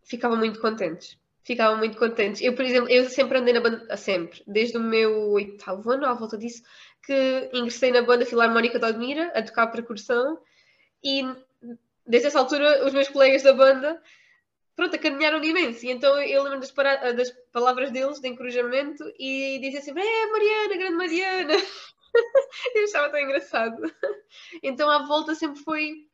Ficavam 0.04 0.36
muito 0.36 0.60
contentes 0.60 1.21
ficavam 1.44 1.78
muito 1.78 1.98
contentes. 1.98 2.40
Eu, 2.40 2.54
por 2.54 2.64
exemplo, 2.64 2.90
eu 2.90 3.08
sempre 3.08 3.38
andei 3.38 3.54
na 3.54 3.60
banda, 3.60 3.96
sempre, 3.96 4.42
desde 4.46 4.76
o 4.76 4.80
meu 4.80 5.30
oitavo 5.32 5.90
ano, 5.90 6.06
à 6.06 6.14
volta 6.14 6.38
disso, 6.38 6.62
que 7.04 7.50
ingressei 7.52 7.90
na 7.90 8.02
banda 8.02 8.26
Filarmónica 8.26 8.78
de 8.78 8.84
Admira, 8.84 9.32
a 9.34 9.42
tocar 9.42 9.66
percussão, 9.68 10.38
e 11.02 11.24
desde 12.06 12.28
essa 12.28 12.38
altura 12.38 12.86
os 12.86 12.92
meus 12.92 13.08
colegas 13.08 13.42
da 13.42 13.52
banda, 13.52 14.00
pronto, 14.76 14.94
acarinharam 14.94 15.42
imenso, 15.42 15.84
e 15.84 15.90
então 15.90 16.20
eu 16.20 16.42
lembro 16.44 16.60
das, 16.60 16.72
das, 17.16 17.30
palavras 17.52 17.90
deles, 17.90 18.20
de 18.20 18.28
encorajamento, 18.28 19.04
e 19.18 19.58
dizia 19.60 19.82
sempre, 19.82 20.02
é 20.02 20.26
Mariana, 20.30 20.76
grande 20.76 20.96
Mariana! 20.96 21.54
eu 22.74 22.84
achava 22.84 23.10
tão 23.10 23.20
engraçado. 23.20 23.82
Então 24.62 24.88
à 24.88 25.04
volta 25.06 25.34
sempre 25.34 25.60
foi... 25.60 26.06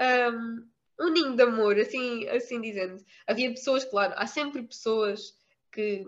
Um, 0.00 0.68
um 1.00 1.10
ninho 1.10 1.36
de 1.36 1.42
amor, 1.42 1.78
assim, 1.78 2.28
assim 2.28 2.60
dizendo. 2.60 3.02
Havia 3.26 3.50
pessoas, 3.50 3.84
claro, 3.84 4.14
há 4.16 4.26
sempre 4.26 4.62
pessoas 4.62 5.34
que 5.72 6.04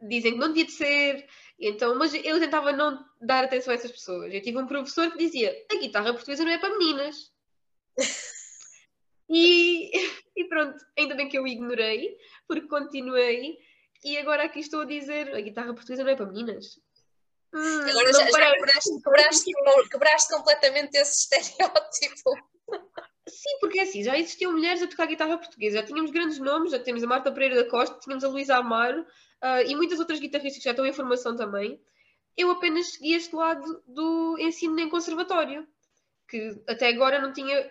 dizem 0.00 0.32
que 0.32 0.38
não 0.38 0.48
devia 0.48 0.66
de 0.66 0.72
ser, 0.72 1.28
então, 1.58 1.96
mas 1.96 2.12
eu 2.14 2.40
tentava 2.40 2.72
não 2.72 3.04
dar 3.20 3.44
atenção 3.44 3.72
a 3.72 3.76
essas 3.76 3.92
pessoas. 3.92 4.32
Eu 4.32 4.42
tive 4.42 4.58
um 4.58 4.66
professor 4.66 5.10
que 5.10 5.18
dizia: 5.18 5.54
a 5.70 5.76
guitarra 5.76 6.12
portuguesa 6.12 6.44
não 6.44 6.52
é 6.52 6.58
para 6.58 6.76
meninas. 6.78 7.32
e, 9.32 10.44
pronto, 10.48 10.76
ainda 10.98 11.14
bem 11.14 11.28
que 11.28 11.38
eu 11.38 11.46
ignorei, 11.46 12.16
porque 12.46 12.68
continuei. 12.68 13.56
E 14.04 14.18
agora 14.18 14.44
aqui 14.44 14.60
estou 14.60 14.82
a 14.82 14.84
dizer: 14.84 15.34
a 15.34 15.40
guitarra 15.40 15.72
portuguesa 15.72 16.04
não 16.04 16.10
é 16.10 16.16
para 16.16 16.26
meninas. 16.26 16.78
Hum, 17.54 17.80
agora 17.80 18.12
já, 18.12 18.30
já 18.30 18.52
quebraste, 18.52 19.02
quebraste, 19.02 19.52
quebraste 19.90 20.34
completamente 20.34 20.94
esse 20.96 21.28
estereótipo. 21.32 22.51
Sim, 23.28 23.58
porque 23.60 23.78
é 23.78 23.82
assim, 23.82 24.02
já 24.02 24.18
existiam 24.18 24.52
mulheres 24.52 24.82
a 24.82 24.86
tocar 24.86 25.06
guitarra 25.06 25.38
portuguesa, 25.38 25.78
já 25.78 25.86
tínhamos 25.86 26.10
grandes 26.10 26.38
nomes, 26.38 26.72
já 26.72 26.78
temos 26.78 27.04
a 27.04 27.06
Marta 27.06 27.30
Pereira 27.30 27.62
da 27.62 27.70
Costa, 27.70 27.98
tínhamos 28.00 28.24
a 28.24 28.28
Luísa 28.28 28.56
Amaro 28.56 29.02
uh, 29.02 29.62
e 29.66 29.76
muitas 29.76 30.00
outras 30.00 30.18
guitarristas 30.18 30.58
que 30.58 30.64
já 30.64 30.72
estão 30.72 30.84
em 30.84 30.92
formação 30.92 31.36
também. 31.36 31.80
Eu 32.36 32.50
apenas 32.50 32.92
segui 32.92 33.14
este 33.14 33.34
lado 33.36 33.82
do 33.86 34.36
ensino 34.40 34.78
em 34.80 34.88
conservatório, 34.88 35.66
que 36.28 36.62
até 36.66 36.88
agora 36.88 37.20
não 37.20 37.32
tinha 37.32 37.70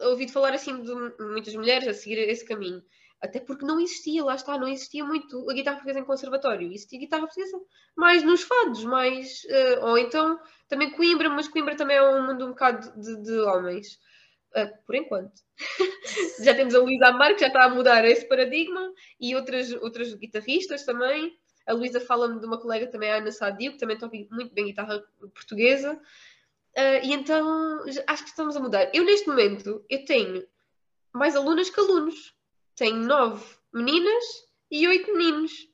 ouvido 0.00 0.32
falar 0.32 0.52
assim 0.52 0.82
de 0.82 0.92
muitas 1.22 1.54
mulheres 1.54 1.86
a 1.86 1.94
seguir 1.94 2.18
esse 2.18 2.44
caminho. 2.44 2.82
Até 3.20 3.40
porque 3.40 3.66
não 3.66 3.80
existia, 3.80 4.24
lá 4.24 4.34
está, 4.34 4.56
não 4.56 4.68
existia 4.68 5.04
muito 5.04 5.48
a 5.50 5.52
guitarra 5.52 5.76
portuguesa 5.76 6.00
em 6.00 6.04
conservatório. 6.04 6.72
Existia 6.72 7.00
guitarra 7.00 7.26
portuguesa 7.26 7.60
mais 7.96 8.22
nos 8.22 8.42
fados, 8.42 8.84
mais. 8.84 9.42
Uh, 9.44 9.86
ou 9.86 9.98
então 9.98 10.38
também 10.68 10.90
Coimbra, 10.90 11.28
mas 11.28 11.48
Coimbra 11.48 11.76
também 11.76 11.96
é 11.96 12.02
um 12.02 12.26
mundo 12.26 12.46
um 12.46 12.50
bocado 12.50 12.92
de, 13.00 13.22
de 13.22 13.38
homens. 13.40 13.98
Uh, 14.56 14.84
por 14.86 14.94
enquanto. 14.94 15.42
já 16.42 16.54
temos 16.54 16.74
a 16.74 16.78
Luísa 16.78 17.08
Amar, 17.08 17.34
que 17.34 17.40
já 17.40 17.48
está 17.48 17.64
a 17.64 17.68
mudar 17.68 18.04
esse 18.04 18.26
paradigma, 18.26 18.92
e 19.20 19.34
outras, 19.34 19.72
outras 19.74 20.14
guitarristas 20.14 20.84
também. 20.84 21.36
A 21.66 21.74
Luísa 21.74 22.00
fala-me 22.00 22.40
de 22.40 22.46
uma 22.46 22.58
colega 22.58 22.86
também, 22.86 23.10
a 23.10 23.16
Ana 23.16 23.30
Sadio, 23.30 23.72
que 23.72 23.78
também 23.78 23.98
toca 23.98 24.16
muito 24.30 24.54
bem 24.54 24.66
guitarra 24.66 25.04
portuguesa. 25.34 26.00
Uh, 26.76 27.04
e 27.04 27.12
então 27.12 27.84
acho 28.06 28.22
que 28.24 28.30
estamos 28.30 28.56
a 28.56 28.60
mudar. 28.60 28.90
Eu, 28.94 29.04
neste 29.04 29.28
momento, 29.28 29.84
eu 29.88 30.04
tenho 30.04 30.46
mais 31.12 31.36
alunas 31.36 31.68
que 31.68 31.80
alunos. 31.80 32.34
Tenho 32.74 32.96
nove 32.96 33.44
meninas 33.72 34.24
e 34.70 34.86
oito 34.86 35.12
meninos. 35.12 35.68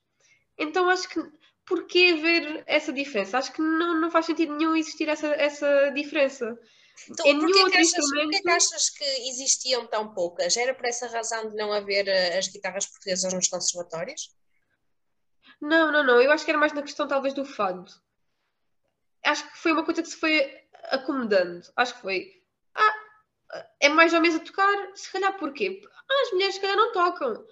Então 0.58 0.88
acho 0.88 1.08
que 1.08 1.20
porquê 1.66 2.14
ver 2.14 2.62
essa 2.66 2.92
diferença? 2.92 3.38
Acho 3.38 3.52
que 3.52 3.60
não, 3.60 4.00
não 4.00 4.10
faz 4.10 4.26
sentido 4.26 4.56
nenhum 4.56 4.76
existir 4.76 5.08
essa, 5.08 5.28
essa 5.28 5.90
diferença. 5.90 6.58
Então, 7.10 7.26
em 7.26 7.38
porquê, 7.38 7.70
que 7.70 7.76
achas, 7.76 7.92
instrumento... 7.92 8.24
porquê 8.24 8.42
que 8.42 8.50
achas 8.50 8.90
que 8.90 9.04
existiam 9.28 9.86
tão 9.86 10.14
poucas? 10.14 10.56
Era 10.56 10.74
por 10.74 10.86
essa 10.86 11.08
razão 11.08 11.50
de 11.50 11.56
não 11.56 11.72
haver 11.72 12.08
eh, 12.08 12.38
as 12.38 12.48
guitarras 12.48 12.86
portuguesas 12.86 13.32
nos 13.32 13.48
conservatórios? 13.48 14.30
Não, 15.60 15.90
não, 15.90 16.04
não. 16.04 16.20
Eu 16.20 16.32
acho 16.32 16.44
que 16.44 16.50
era 16.50 16.58
mais 16.58 16.72
na 16.72 16.82
questão 16.82 17.08
talvez 17.08 17.34
do 17.34 17.44
fado. 17.44 17.90
Acho 19.24 19.50
que 19.50 19.58
foi 19.58 19.72
uma 19.72 19.84
coisa 19.84 20.02
que 20.02 20.08
se 20.08 20.16
foi 20.16 20.64
acomodando. 20.84 21.66
Acho 21.76 21.94
que 21.94 22.02
foi. 22.02 22.42
Ah, 22.74 22.94
é 23.80 23.88
mais 23.88 24.12
ou 24.12 24.20
menos 24.20 24.36
a 24.36 24.44
tocar, 24.44 24.90
se 24.94 25.10
calhar 25.10 25.36
porquê? 25.38 25.80
Ah, 26.08 26.22
as 26.22 26.32
mulheres 26.32 26.54
se 26.54 26.60
calhar 26.60 26.76
não 26.76 26.92
tocam. 26.92 27.44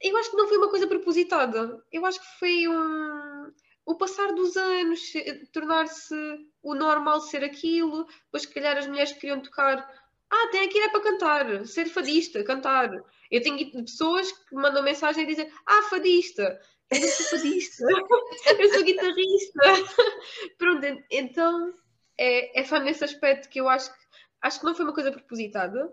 Eu 0.00 0.16
acho 0.18 0.30
que 0.30 0.36
não 0.36 0.46
foi 0.46 0.58
uma 0.58 0.68
coisa 0.68 0.86
propositada. 0.86 1.82
Eu 1.90 2.04
acho 2.04 2.20
que 2.20 2.38
foi 2.38 2.68
um. 2.68 3.52
O 3.84 3.96
passar 3.96 4.32
dos 4.32 4.56
anos, 4.56 5.12
tornar-se 5.52 6.14
o 6.62 6.74
normal 6.74 7.20
ser 7.20 7.42
aquilo, 7.42 8.06
depois 8.24 8.42
se 8.42 8.54
calhar 8.54 8.76
as 8.76 8.86
mulheres 8.86 9.12
queriam 9.12 9.40
tocar. 9.40 9.88
Ah, 10.30 10.48
tem 10.52 10.64
aqui 10.64 10.78
é 10.78 10.88
para 10.88 11.02
cantar, 11.02 11.66
ser 11.66 11.86
fadista, 11.86 12.44
cantar. 12.44 12.90
Eu 13.30 13.42
tenho 13.42 13.70
pessoas 13.84 14.30
que 14.30 14.54
mandam 14.54 14.82
mensagem 14.82 15.24
e 15.24 15.26
dizem, 15.26 15.50
ah, 15.66 15.82
fadista. 15.84 16.60
Eu 16.90 17.08
sou 17.08 17.38
fadista, 17.38 17.84
eu 18.58 18.72
sou 18.72 18.82
guitarrista. 18.82 19.60
Pronto, 20.58 21.04
então 21.10 21.74
é, 22.18 22.60
é 22.60 22.64
só 22.64 22.78
nesse 22.78 23.04
aspecto 23.04 23.48
que 23.48 23.60
eu 23.60 23.68
acho 23.68 23.92
que 23.92 24.00
acho 24.42 24.60
que 24.60 24.66
não 24.66 24.74
foi 24.74 24.84
uma 24.84 24.94
coisa 24.94 25.12
propositada, 25.12 25.92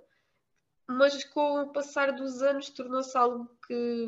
mas 0.88 1.24
com 1.25 1.62
o 1.62 1.72
passar 1.72 2.12
dos 2.13 2.41
anos 2.41 2.70
tornou-se 2.70 3.17
algo 3.17 3.50
que, 3.67 4.08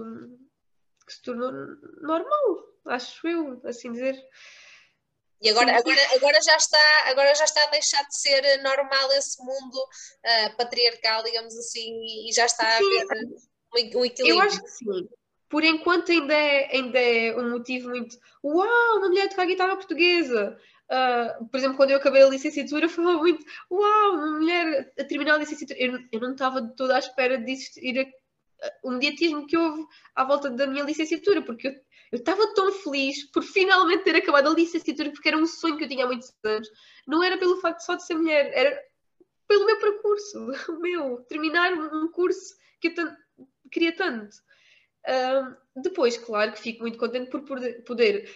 que, 1.05 1.13
se 1.13 1.21
tornou 1.21 1.51
normal, 2.01 2.68
acho 2.85 3.27
eu, 3.27 3.61
assim 3.65 3.91
dizer. 3.91 4.19
E 5.41 5.49
agora, 5.49 5.77
agora, 5.77 6.15
agora, 6.15 6.41
já 6.41 6.57
está, 6.57 7.03
agora 7.05 7.33
já 7.33 7.45
está 7.45 7.63
a 7.63 7.69
deixar 7.69 8.03
de 8.03 8.17
ser 8.17 8.61
normal 8.61 9.11
esse 9.13 9.41
mundo 9.41 9.75
uh, 9.75 10.57
patriarcal, 10.57 11.23
digamos 11.23 11.57
assim, 11.57 12.27
e 12.27 12.33
já 12.33 12.45
está 12.45 12.65
sim. 12.65 12.83
a 12.83 13.03
haver 13.03 13.25
um, 13.25 13.99
um 13.99 14.05
equilíbrio. 14.05 14.27
Eu 14.27 14.41
acho 14.41 14.61
que 14.61 14.69
sim. 14.69 15.09
Por 15.49 15.63
enquanto 15.63 16.11
ainda 16.11 16.33
é, 16.33 16.75
ainda 16.75 16.99
é 16.99 17.35
um 17.35 17.51
motivo 17.51 17.89
muito 17.89 18.17
uau, 18.43 18.97
uma 18.97 19.07
mulher 19.07 19.29
tocar 19.29 19.47
guitarra 19.47 19.77
portuguesa. 19.77 20.57
Uh, 20.91 21.45
por 21.47 21.57
exemplo, 21.57 21.77
quando 21.77 21.91
eu 21.91 21.97
acabei 21.97 22.21
a 22.21 22.29
licenciatura, 22.29 22.87
foi 22.89 23.03
muito 23.03 23.43
uau, 23.71 24.13
uma 24.15 24.39
mulher 24.39 24.91
a 24.99 25.03
terminar 25.05 25.35
a 25.35 25.37
licenciatura. 25.37 25.79
Eu, 25.79 25.99
eu 26.11 26.19
não 26.19 26.33
estava 26.33 26.61
toda 26.75 26.97
à 26.97 26.99
espera 26.99 27.37
de 27.37 27.51
existir 27.51 28.13
o 28.83 28.91
mediatismo 28.91 29.47
que 29.47 29.57
houve 29.57 29.85
à 30.15 30.23
volta 30.23 30.49
da 30.49 30.67
minha 30.67 30.83
licenciatura, 30.83 31.41
porque 31.41 31.67
eu, 31.67 31.75
eu 32.11 32.17
estava 32.19 32.53
tão 32.53 32.71
feliz 32.71 33.23
por 33.31 33.43
finalmente 33.43 34.03
ter 34.03 34.15
acabado 34.15 34.49
a 34.49 34.53
licenciatura, 34.53 35.11
porque 35.11 35.27
era 35.27 35.37
um 35.37 35.45
sonho 35.45 35.77
que 35.77 35.83
eu 35.83 35.87
tinha 35.87 36.05
há 36.05 36.07
muitos 36.07 36.33
anos. 36.43 36.69
Não 37.07 37.23
era 37.23 37.37
pelo 37.37 37.57
facto 37.61 37.81
só 37.81 37.95
de 37.95 38.05
ser 38.05 38.15
mulher, 38.15 38.51
era 38.53 38.79
pelo 39.47 39.65
meu 39.65 39.79
percurso, 39.79 40.51
o 40.71 40.79
meu, 40.79 41.17
terminar 41.27 41.73
um 41.73 42.07
curso 42.11 42.55
que 42.79 42.87
eu 42.87 43.07
queria 43.71 43.95
tanto. 43.95 44.35
Uh, 45.07 45.81
depois, 45.81 46.17
claro 46.17 46.51
que 46.51 46.59
fico 46.59 46.81
muito 46.81 46.97
contente 46.97 47.29
por 47.29 47.43
poder 47.85 48.29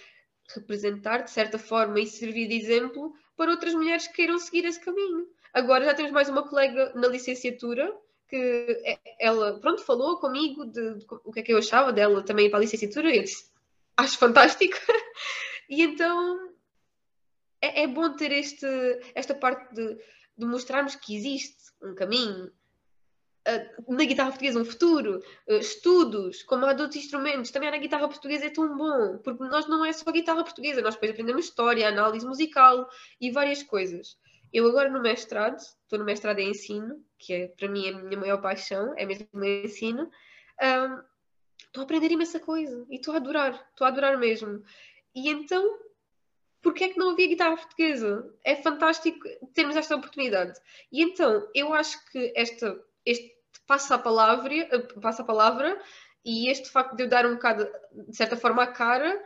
representar 0.56 1.20
de 1.24 1.32
certa 1.32 1.58
forma 1.58 2.00
e 2.00 2.08
servir 2.08 2.48
de 2.48 2.56
exemplo 2.56 3.14
para 3.36 3.52
outras 3.52 3.74
mulheres 3.74 4.08
que 4.08 4.14
queiram 4.14 4.38
seguir 4.38 4.66
esse 4.66 4.80
caminho. 4.80 5.28
Agora 5.54 5.86
já 5.86 5.94
temos 5.94 6.12
mais 6.12 6.30
uma 6.30 6.48
colega 6.48 6.92
na 6.96 7.08
licenciatura 7.08 7.92
que 8.28 8.82
é, 8.84 9.00
ela, 9.20 9.60
pronto, 9.60 9.84
falou 9.84 10.20
comigo 10.20 10.66
de, 10.66 10.96
de, 10.96 11.06
o 11.24 11.32
que 11.32 11.40
é 11.40 11.44
que 11.44 11.54
eu 11.54 11.58
achava 11.58 11.94
dela 11.94 12.24
também 12.24 12.50
para 12.50 12.60
a 12.60 12.62
licenciatura 12.62 13.14
e 13.14 13.18
eu 13.18 13.24
disse, 13.24 13.53
acho 13.98 14.18
fantástico. 14.18 14.78
e 15.70 15.82
então 15.84 16.54
é, 17.62 17.84
é, 17.84 17.88
bom 17.88 18.16
ter 18.16 18.32
este, 18.32 18.66
esta 19.16 19.34
parte 19.34 19.74
de, 19.74 19.98
de 20.38 20.46
mostrarmos 20.46 20.96
que 20.96 21.16
existe 21.16 21.72
um 21.82 21.96
caminho, 21.96 22.52
na 23.90 24.06
guitarra 24.06 24.30
portuguesa 24.30 24.60
um 24.60 24.66
futuro, 24.66 25.22
uh, 25.48 25.54
estudos, 25.56 26.44
como 26.44 26.66
há 26.66 26.74
de 26.74 26.82
outros 26.82 27.04
instrumentos, 27.04 27.52
também 27.52 27.70
na 27.70 27.78
guitarra 27.78 28.08
portuguesa 28.08 28.46
é 28.46 28.50
tão 28.50 28.78
bom, 28.78 29.18
porque 29.18 29.44
nós 29.44 29.68
não 29.68 29.84
é 29.84 29.92
só 29.92 30.10
guitarra 30.12 30.44
portuguesa, 30.44 30.82
nós 30.82 30.94
depois 30.94 31.12
aprendemos 31.12 31.46
história, 31.46 31.88
análise 31.88 32.26
musical 32.26 32.88
e 33.20 33.32
várias 33.32 33.62
coisas. 33.62 34.18
Eu 34.52 34.68
agora 34.68 34.90
no 34.90 35.02
mestrado, 35.02 35.58
estou 35.58 36.00
no 36.00 36.06
mestrado 36.06 36.40
em 36.40 36.52
ensino, 36.52 37.04
que 37.18 37.34
é 37.34 37.48
para 37.48 37.68
mim 37.68 37.90
a 37.90 37.98
minha 37.98 38.20
maior 38.20 38.42
paixão, 38.42 38.94
é 38.96 39.06
mesmo 39.06 39.28
o 39.34 39.44
ensino, 39.44 40.10
um, 40.62 41.13
estou 41.74 41.82
a 41.82 41.86
aprender 41.86 42.12
imensa 42.12 42.40
coisa 42.40 42.86
e 42.88 42.98
estou 42.98 43.16
a 43.16 43.18
adorar, 43.18 43.68
estou 43.72 43.86
a 43.86 43.88
adorar 43.88 44.20
mesmo. 44.20 44.64
E 45.16 45.28
então, 45.28 45.80
porquê 46.62 46.84
é 46.84 46.90
que 46.90 47.00
não 47.00 47.10
havia 47.10 47.28
guitarra 47.28 47.58
portuguesa? 47.58 48.32
É 48.44 48.56
fantástico 48.56 49.28
termos 49.56 49.76
esta 49.76 49.96
oportunidade. 49.96 50.60
E 50.92 51.02
então, 51.02 51.50
eu 51.56 51.74
acho 51.74 52.06
que 52.12 52.32
esta 52.36 52.80
este 53.04 53.34
passa 53.66 53.96
a 53.96 54.00
palavra, 54.00 54.54
passa 55.02 55.24
a 55.24 55.26
palavra 55.26 55.82
e 56.24 56.48
este 56.48 56.70
facto 56.70 56.96
de 56.96 57.04
eu 57.04 57.10
dar 57.10 57.26
um 57.26 57.34
bocado, 57.34 57.68
de 57.92 58.16
certa 58.16 58.38
forma, 58.38 58.64
a 58.64 58.68
cara 58.68 59.24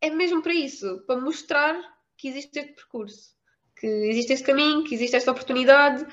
é 0.00 0.08
mesmo 0.08 0.42
para 0.42 0.54
isso, 0.54 1.02
para 1.06 1.20
mostrar 1.20 1.78
que 2.16 2.28
existe 2.28 2.58
este 2.58 2.72
percurso, 2.72 3.34
que 3.76 3.86
existe 3.86 4.32
este 4.32 4.46
caminho, 4.46 4.84
que 4.84 4.94
existe 4.94 5.16
esta 5.16 5.32
oportunidade 5.32 6.06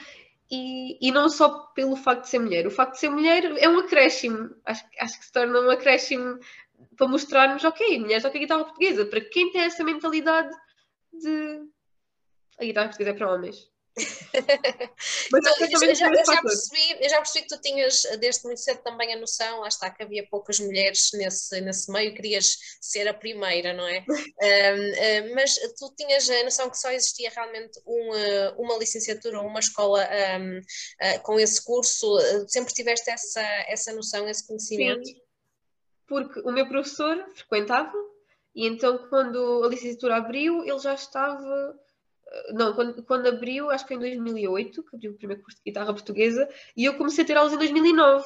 e, 0.52 0.98
e 1.02 1.12
não 1.12 1.30
só 1.30 1.50
pelo 1.74 1.96
facto 1.96 2.24
de 2.24 2.30
ser 2.30 2.40
mulher. 2.40 2.68
O 2.68 2.72
facto 2.72 2.94
de 2.94 3.00
ser 3.00 3.10
mulher 3.10 3.46
é 3.58 3.70
um 3.70 3.80
acréscimo, 3.80 4.54
acho, 4.66 4.84
acho 5.00 5.20
que 5.20 5.26
se 5.26 5.32
torna 5.32 5.60
um 5.62 5.70
acréscimo 5.70 6.40
para 6.98 7.08
mostrarmos, 7.08 7.64
ok, 7.64 8.00
mulheres 8.00 8.24
toca 8.24 8.38
guitarra 8.38 8.66
portuguesa, 8.66 9.06
para 9.06 9.22
quem 9.22 9.52
tem 9.52 9.62
essa 9.62 9.84
mentalidade 9.84 10.54
de 11.14 11.62
a 12.60 12.66
guitarra 12.66 12.88
portuguesa 12.90 13.12
é 13.12 13.14
para 13.14 13.34
homens. 13.34 13.71
Mas 13.98 15.46
então, 15.46 15.90
eu, 15.90 15.96
já, 15.96 16.08
eu, 16.08 16.26
já 16.26 16.42
percebi, 16.42 17.04
eu 17.04 17.10
já 17.10 17.18
percebi 17.18 17.46
que 17.46 17.56
tu 17.56 17.62
tinhas 17.62 18.04
desde 18.20 18.46
muito 18.46 18.62
cedo 18.62 18.82
também 18.84 19.14
a 19.14 19.20
noção, 19.20 19.60
lá 19.60 19.68
está, 19.68 19.90
que 19.90 20.02
havia 20.02 20.26
poucas 20.30 20.60
mulheres 20.60 21.10
nesse, 21.14 21.60
nesse 21.60 21.92
meio, 21.92 22.16
querias 22.16 22.58
ser 22.80 23.08
a 23.08 23.14
primeira, 23.14 23.74
não 23.74 23.86
é? 23.86 24.06
um, 24.08 25.32
uh, 25.32 25.36
mas 25.36 25.56
tu 25.78 25.94
tinhas 25.98 26.30
a 26.30 26.44
noção 26.44 26.70
que 26.70 26.78
só 26.78 26.90
existia 26.92 27.30
realmente 27.30 27.82
um, 27.86 28.12
uh, 28.12 28.62
uma 28.62 28.78
licenciatura 28.78 29.42
ou 29.42 29.48
uma 29.48 29.60
escola 29.60 30.08
um, 30.40 30.60
uh, 30.60 31.22
com 31.24 31.40
esse 31.40 31.64
curso, 31.64 32.18
sempre 32.48 32.74
tiveste 32.74 33.10
essa, 33.10 33.42
essa 33.68 33.92
noção, 33.94 34.28
esse 34.30 34.48
conhecimento? 34.48 35.06
Sim, 35.06 35.22
porque 36.08 36.40
o 36.42 36.52
meu 36.52 36.68
professor 36.68 37.26
frequentava 37.36 37.94
e 38.56 38.68
então 38.68 38.98
quando 39.10 39.64
a 39.64 39.68
licenciatura 39.68 40.18
abriu, 40.18 40.64
ele 40.64 40.80
já 40.80 40.94
estava 40.94 41.80
não, 42.54 42.74
quando, 42.74 43.04
quando 43.04 43.28
abriu, 43.28 43.70
acho 43.70 43.86
que 43.86 43.96
foi 43.96 43.98
em 43.98 44.18
2008, 44.18 44.84
que 44.84 44.96
abriu 44.96 45.12
o 45.12 45.16
primeiro 45.16 45.44
curso 45.44 45.58
de 45.58 45.64
guitarra 45.70 45.94
portuguesa, 45.94 46.48
e 46.76 46.86
eu 46.86 46.96
comecei 46.96 47.24
a 47.24 47.28
ter 47.28 47.38
aulas 47.38 47.54
em 47.54 47.58
2009. 47.58 48.26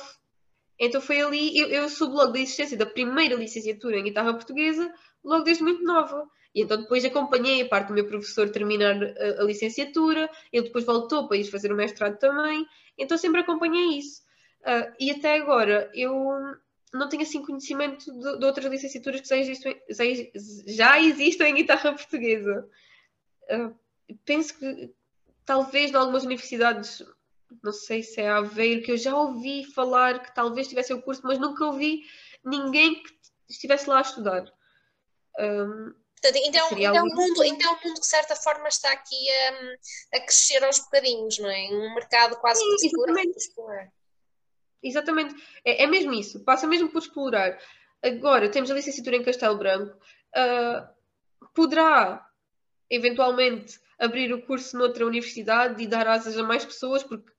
Então 0.80 1.02
foi 1.02 1.22
ali, 1.22 1.58
eu, 1.58 1.68
eu 1.70 1.90
soube 1.90 2.16
logo 2.16 2.32
da 2.32 2.40
existência 2.40 2.78
da 2.78 2.86
primeira 2.86 3.36
licenciatura 3.36 3.98
em 3.98 4.04
guitarra 4.04 4.34
portuguesa, 4.34 4.94
logo 5.24 5.44
desde 5.44 5.64
muito 5.64 5.84
nova. 5.84 6.28
E 6.54 6.62
então 6.62 6.82
depois 6.82 7.04
acompanhei 7.04 7.62
a 7.62 7.68
parte 7.68 7.90
do 7.90 7.94
meu 7.94 8.08
professor 8.08 8.50
terminar 8.50 8.96
a, 8.96 9.42
a 9.42 9.44
licenciatura, 9.44 10.30
ele 10.52 10.66
depois 10.66 10.86
voltou 10.86 11.28
para 11.28 11.38
ir 11.38 11.46
fazer 11.46 11.72
o 11.72 11.76
mestrado 11.76 12.18
também, 12.18 12.66
então 12.98 13.18
sempre 13.18 13.42
acompanhei 13.42 13.98
isso. 13.98 14.22
Uh, 14.62 14.94
e 15.00 15.12
até 15.12 15.36
agora 15.38 15.92
eu 15.94 16.14
não 16.94 17.10
tenho 17.10 17.24
assim 17.24 17.46
conhecimento 17.46 18.12
de, 18.12 18.40
de 18.40 18.46
outras 18.46 18.66
licenciaturas 18.66 19.22
que 19.22 19.28
já 19.28 19.38
existem, 19.38 19.82
já 20.68 21.00
existem 21.00 21.52
em 21.52 21.56
guitarra 21.56 21.94
portuguesa. 21.94 22.68
Uh, 23.50 23.85
penso 24.26 24.58
que 24.58 24.94
talvez 25.46 25.92
em 25.92 25.96
algumas 25.96 26.24
universidades, 26.24 27.04
não 27.64 27.72
sei 27.72 28.04
se 28.04 28.22
é 28.22 28.30
a 28.30 28.38
Aveiro, 28.38 28.84
que 28.84 28.92
eu 28.92 28.98
já 28.98 29.16
ouvi 29.16 29.64
falar 29.64 30.22
que 30.22 30.34
talvez 30.34 30.68
tivesse 30.68 30.94
o 30.94 31.02
curso, 31.02 31.22
mas 31.24 31.40
nunca 31.40 31.66
ouvi 31.66 32.04
ninguém 32.44 33.02
que 33.02 33.14
estivesse 33.50 33.90
lá 33.90 34.00
a 34.00 34.02
estudar. 34.02 34.52
Um, 35.40 35.94
Portanto, 36.22 36.44
então, 36.48 36.68
então, 36.72 36.96
é 36.96 37.04
um 37.04 37.06
mundo, 37.06 37.44
então 37.44 37.74
um 37.74 37.88
mundo 37.88 37.96
que 37.96 38.02
de 38.02 38.08
certa 38.08 38.36
forma 38.36 38.68
está 38.68 38.92
aqui 38.92 39.30
a, 39.30 40.18
a 40.18 40.22
crescer 40.22 40.64
aos 40.64 40.80
bocadinhos, 40.80 41.38
não 41.38 41.50
é? 41.50 41.68
Um 41.70 41.94
mercado 41.94 42.36
quase 42.38 42.62
Sim, 42.62 42.76
que 42.78 42.88
exatamente. 42.88 43.92
Exatamente, 44.82 45.36
é, 45.64 45.84
é, 45.84 45.88
mesmo 45.88 46.14
isso, 46.14 46.44
passa 46.44 46.68
mesmo 46.68 46.90
por 46.90 47.00
explorar. 47.00 47.60
Agora 48.04 48.50
temos 48.50 48.70
a 48.70 48.74
licenciatura 48.74 49.18
em 49.18 49.24
Castelo 49.24 49.58
Branco, 49.58 49.96
uh, 49.96 50.88
poderá 51.54 52.28
eventualmente 52.90 53.80
abrir 54.00 54.34
o 54.34 54.46
curso 54.46 54.78
noutra 54.78 55.06
universidade 55.06 55.84
e 55.84 55.88
dar 55.88 56.08
asas 56.08 56.38
a 56.38 56.44
mais 56.44 56.66
pessoas, 56.66 57.04
porque 57.04 57.32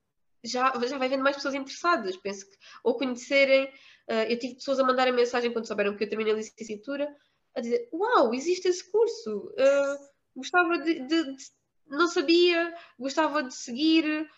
já, 0.43 0.73
já 0.85 0.97
vai 0.97 1.09
vendo 1.09 1.23
mais 1.23 1.35
pessoas 1.35 1.53
interessadas. 1.53 2.17
Penso 2.17 2.49
que, 2.49 2.57
ou 2.83 2.97
conhecerem, 2.97 3.65
uh, 3.65 4.29
eu 4.29 4.39
tive 4.39 4.55
pessoas 4.55 4.79
a 4.79 4.83
mandarem 4.83 5.13
mensagem 5.13 5.51
quando 5.51 5.67
souberam 5.67 5.95
que 5.95 6.03
eu 6.03 6.09
terminei 6.09 6.33
a 6.33 6.37
licenciatura, 6.37 7.07
a 7.55 7.61
dizer: 7.61 7.89
Uau, 7.93 8.33
existe 8.33 8.67
esse 8.67 8.89
curso, 8.91 9.47
uh, 9.47 10.07
gostava 10.35 10.77
de, 10.79 10.99
de, 11.07 11.35
de, 11.35 11.45
Não 11.87 12.07
sabia, 12.07 12.73
gostava 12.97 13.43
de 13.43 13.53
seguir. 13.53 14.29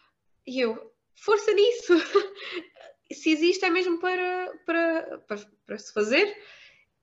E 0.45 0.59
eu, 0.59 0.93
força 1.15 1.53
nisso! 1.53 1.93
se 3.11 3.31
existe 3.31 3.65
é 3.65 3.69
mesmo 3.69 3.99
para, 3.99 4.53
para, 4.65 5.17
para, 5.27 5.38
para 5.65 5.77
se 5.77 5.91
fazer 5.93 6.35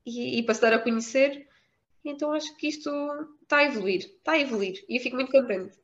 e, 0.05 0.39
e 0.39 0.43
dar 0.43 0.73
a 0.73 0.79
conhecer. 0.79 1.49
Então 2.09 2.33
acho 2.33 2.57
que 2.57 2.69
isto 2.69 2.91
está 3.43 3.59
a 3.59 3.65
evoluir, 3.65 4.01
está 4.01 4.33
a 4.33 4.41
evoluir 4.41 4.85
e 4.89 4.97
eu 4.97 5.03
fico 5.03 5.17
muito 5.17 5.33
contente. 5.33 5.77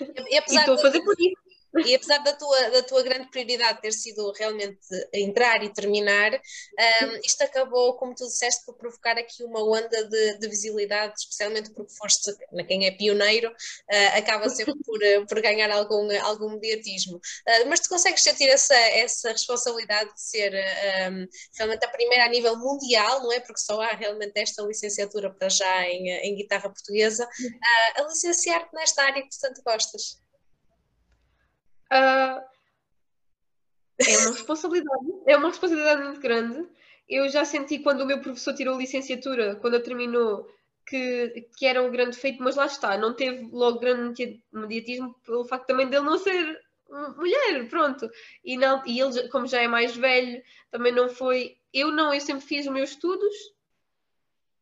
E, 0.00 0.34
e 0.34 0.38
estou 0.38 0.74
a 0.74 0.78
fazer 0.78 1.00
por 1.02 1.14
isso. 1.18 1.43
E 1.76 1.94
apesar 1.94 2.18
da 2.18 2.32
tua, 2.32 2.70
da 2.70 2.82
tua 2.82 3.02
grande 3.02 3.28
prioridade 3.30 3.80
ter 3.80 3.92
sido 3.92 4.32
realmente 4.32 4.78
entrar 5.12 5.62
e 5.62 5.72
terminar, 5.72 6.32
um, 6.32 7.20
isto 7.24 7.42
acabou, 7.42 7.96
como 7.96 8.14
tu 8.14 8.26
disseste, 8.26 8.64
por 8.64 8.76
provocar 8.76 9.18
aqui 9.18 9.42
uma 9.42 9.62
onda 9.62 10.04
de, 10.08 10.38
de 10.38 10.48
visibilidade, 10.48 11.14
especialmente 11.18 11.70
porque 11.72 11.92
foste, 11.96 12.32
quem 12.68 12.86
é 12.86 12.92
pioneiro, 12.92 13.50
uh, 13.50 14.18
acaba 14.18 14.48
sempre 14.48 14.74
por, 14.84 14.98
uh, 14.98 15.26
por 15.26 15.40
ganhar 15.40 15.70
algum, 15.70 16.08
algum 16.22 16.50
mediatismo. 16.50 17.16
Uh, 17.16 17.68
mas 17.68 17.80
tu 17.80 17.88
consegues 17.88 18.22
sentir 18.22 18.48
essa, 18.48 18.74
essa 18.74 19.32
responsabilidade 19.32 20.12
de 20.14 20.20
ser 20.20 20.52
um, 20.54 21.26
realmente 21.56 21.84
a 21.84 21.88
primeira 21.88 22.24
a 22.24 22.28
nível 22.28 22.56
mundial, 22.56 23.22
não 23.22 23.32
é? 23.32 23.40
Porque 23.40 23.60
só 23.60 23.80
há 23.80 23.94
realmente 23.94 24.38
esta 24.40 24.62
licenciatura 24.62 25.32
para 25.32 25.48
já 25.48 25.82
em, 25.88 26.08
em 26.08 26.36
guitarra 26.36 26.70
portuguesa, 26.70 27.28
a 27.96 28.02
licenciar-te 28.02 28.72
nesta 28.74 29.02
área 29.02 29.22
que 29.22 29.28
tanto 29.40 29.62
gostas. 29.62 30.23
Uh, 31.94 32.42
é 33.98 34.18
uma 34.18 34.32
responsabilidade, 34.32 35.06
é 35.26 35.36
uma 35.36 35.48
responsabilidade 35.48 36.02
muito 36.02 36.20
grande. 36.20 36.68
Eu 37.08 37.28
já 37.28 37.44
senti 37.44 37.78
quando 37.78 38.00
o 38.00 38.06
meu 38.06 38.20
professor 38.20 38.54
tirou 38.54 38.78
licenciatura, 38.78 39.56
quando 39.56 39.80
terminou, 39.82 40.48
que, 40.86 41.48
que 41.56 41.66
era 41.66 41.82
um 41.82 41.90
grande 41.90 42.16
feito, 42.16 42.42
mas 42.42 42.56
lá 42.56 42.66
está, 42.66 42.98
não 42.98 43.14
teve 43.14 43.48
logo 43.52 43.78
grande 43.78 44.42
mediatismo 44.52 45.14
pelo 45.24 45.44
facto 45.44 45.66
também 45.66 45.88
dele 45.88 46.04
não 46.04 46.18
ser 46.18 46.60
mulher, 47.16 47.68
pronto. 47.68 48.10
E, 48.44 48.56
não, 48.56 48.82
e 48.86 49.00
ele, 49.00 49.28
como 49.28 49.46
já 49.46 49.60
é 49.60 49.68
mais 49.68 49.96
velho, 49.96 50.42
também 50.70 50.92
não 50.92 51.08
foi. 51.08 51.56
Eu 51.72 51.90
não, 51.90 52.12
eu 52.12 52.20
sempre 52.20 52.44
fiz 52.44 52.66
os 52.66 52.72
meus 52.72 52.90
estudos 52.90 53.34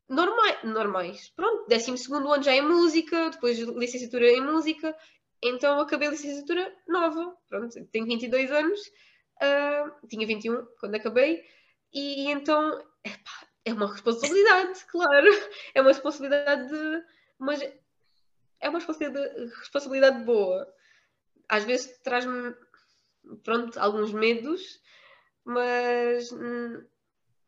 normais, 0.09 0.62
normais. 0.64 1.33
Pronto, 1.35 1.66
12 1.68 2.12
ano 2.12 2.42
já 2.42 2.54
em 2.54 2.62
música, 2.62 3.30
depois 3.30 3.59
licenciatura 3.59 4.30
em 4.30 4.40
música, 4.40 4.96
então 5.42 5.81
acabei 5.81 6.09
a 6.09 6.12
licenciatura 6.12 6.72
nova, 6.87 7.37
pronto, 7.48 7.85
tenho 7.87 8.07
22 8.07 8.50
anos, 8.50 8.81
uh, 9.42 10.07
tinha 10.09 10.26
21 10.26 10.64
quando 10.78 10.94
acabei, 10.94 11.44
e, 11.92 12.31
então 12.31 12.81
epá, 13.05 13.46
é 13.64 13.72
uma 13.72 13.90
responsabilidade, 13.90 14.85
claro, 14.90 15.28
é 15.74 15.81
uma 15.81 15.90
responsabilidade, 15.90 16.68
de, 16.68 17.05
mas 17.38 17.61
é 18.61 18.68
uma 18.68 18.78
responsabilidade, 18.78 19.52
responsabilidade 19.59 20.24
boa. 20.24 20.72
Às 21.48 21.64
vezes 21.64 21.98
traz-me, 21.98 22.55
pronto, 23.42 23.78
alguns 23.78 24.12
medos, 24.12 24.81
mas 25.44 26.31
hum, 26.33 26.85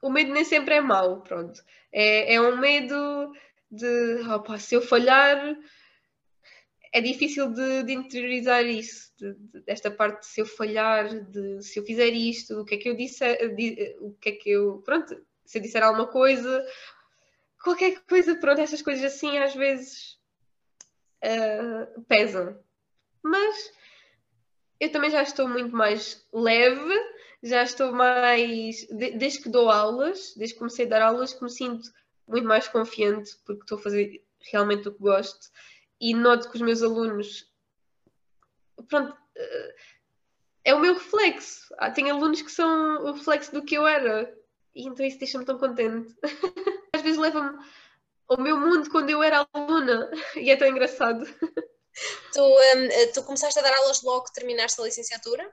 o 0.03 0.11
medo 0.11 0.33
nem 0.33 0.45
sempre 0.45 0.75
é 0.75 0.81
mau, 0.81 1.23
pronto. 1.23 1.63
É, 1.93 2.35
é 2.35 2.41
um 2.41 2.59
medo 2.59 3.33
de, 3.71 4.21
opa, 4.29 4.59
se 4.59 4.75
eu 4.75 4.83
falhar, 4.83 5.57
é 6.95 7.01
difícil 7.01 7.53
de, 7.53 7.83
de 7.83 7.93
interiorizar 7.93 8.65
isso, 8.65 9.13
de, 9.19 9.35
de, 9.35 9.61
desta 9.63 9.91
parte 9.91 10.21
de 10.21 10.27
se 10.27 10.41
eu 10.41 10.47
falhar, 10.47 11.09
de 11.25 11.61
se 11.61 11.81
eu 11.81 11.85
fizer 11.85 12.11
isto, 12.11 12.61
o 12.61 12.65
que 12.65 12.77
é 12.77 12.79
que 12.79 12.89
eu 12.89 12.97
disse, 12.97 13.25
o 13.99 14.13
que 14.13 14.29
é 14.29 14.33
que 14.33 14.51
eu, 14.51 14.81
pronto, 14.85 15.21
se 15.45 15.59
eu 15.59 15.63
disser 15.63 15.83
alguma 15.83 16.07
coisa, 16.07 16.65
qualquer 17.61 18.01
coisa, 18.09 18.37
pronto, 18.37 18.61
essas 18.61 18.81
coisas 18.81 19.05
assim 19.05 19.37
às 19.39 19.57
vezes 19.57 20.21
uh, 21.25 22.01
pesam. 22.03 22.57
Mas 23.21 23.73
eu 24.79 24.93
também 24.93 25.11
já 25.11 25.23
estou 25.25 25.49
muito 25.49 25.75
mais 25.75 26.25
leve, 26.33 26.95
já 27.43 27.65
estou 27.65 27.91
mais, 27.91 28.87
desde 28.89 29.41
que 29.41 29.49
dou 29.49 29.69
aulas, 29.69 30.33
desde 30.37 30.55
que 30.55 30.61
comecei 30.61 30.87
a 30.87 30.91
dar 30.91 31.03
aulas, 31.03 31.35
que 31.35 31.43
me 31.43 31.51
sinto 31.51 31.91
muito 32.29 32.47
mais 32.47 32.69
confiante, 32.69 33.37
porque 33.45 33.63
estou 33.63 33.79
a 33.79 33.83
fazer 33.83 34.25
realmente 34.53 34.87
o 34.87 34.93
que 34.93 35.01
gosto 35.01 35.51
e 36.01 36.15
noto 36.15 36.51
que 36.51 36.57
os 36.57 36.63
meus 36.63 36.83
alunos, 36.83 37.51
pronto, 38.89 39.17
eh, 39.37 39.75
é 40.65 40.75
o 40.75 40.81
meu 40.81 40.95
reflexo. 40.95 41.75
Ah, 41.79 41.91
tenho 41.91 42.15
alunos 42.15 42.43
que 42.43 42.51
são 42.51 43.05
o 43.05 43.13
reflexo 43.13 43.53
do 43.53 43.63
que 43.63 43.75
eu 43.75 43.87
era 43.87 44.35
e 44.75 44.87
então 44.87 45.07
isso 45.07 45.19
deixa-me 45.19 45.45
tão 45.45 45.59
contente. 45.59 46.15
Às 46.95 47.03
vezes 47.03 47.19
leva-me 47.19 47.59
ao 48.29 48.41
meu 48.41 48.59
mundo 48.59 48.91
quando 48.91 49.11
eu 49.11 49.23
era 49.23 49.47
aluna 49.53 50.11
e 50.37 50.51
é 50.51 50.57
tão 50.57 50.69
engraçado. 50.69 51.25
Tu, 52.33 52.41
um, 52.41 53.13
tu 53.13 53.23
começaste 53.23 53.59
a 53.59 53.63
dar 53.63 53.77
aulas 53.77 54.03
logo 54.03 54.25
que 54.25 54.33
terminaste 54.33 54.81
a 54.81 54.85
licenciatura? 54.85 55.49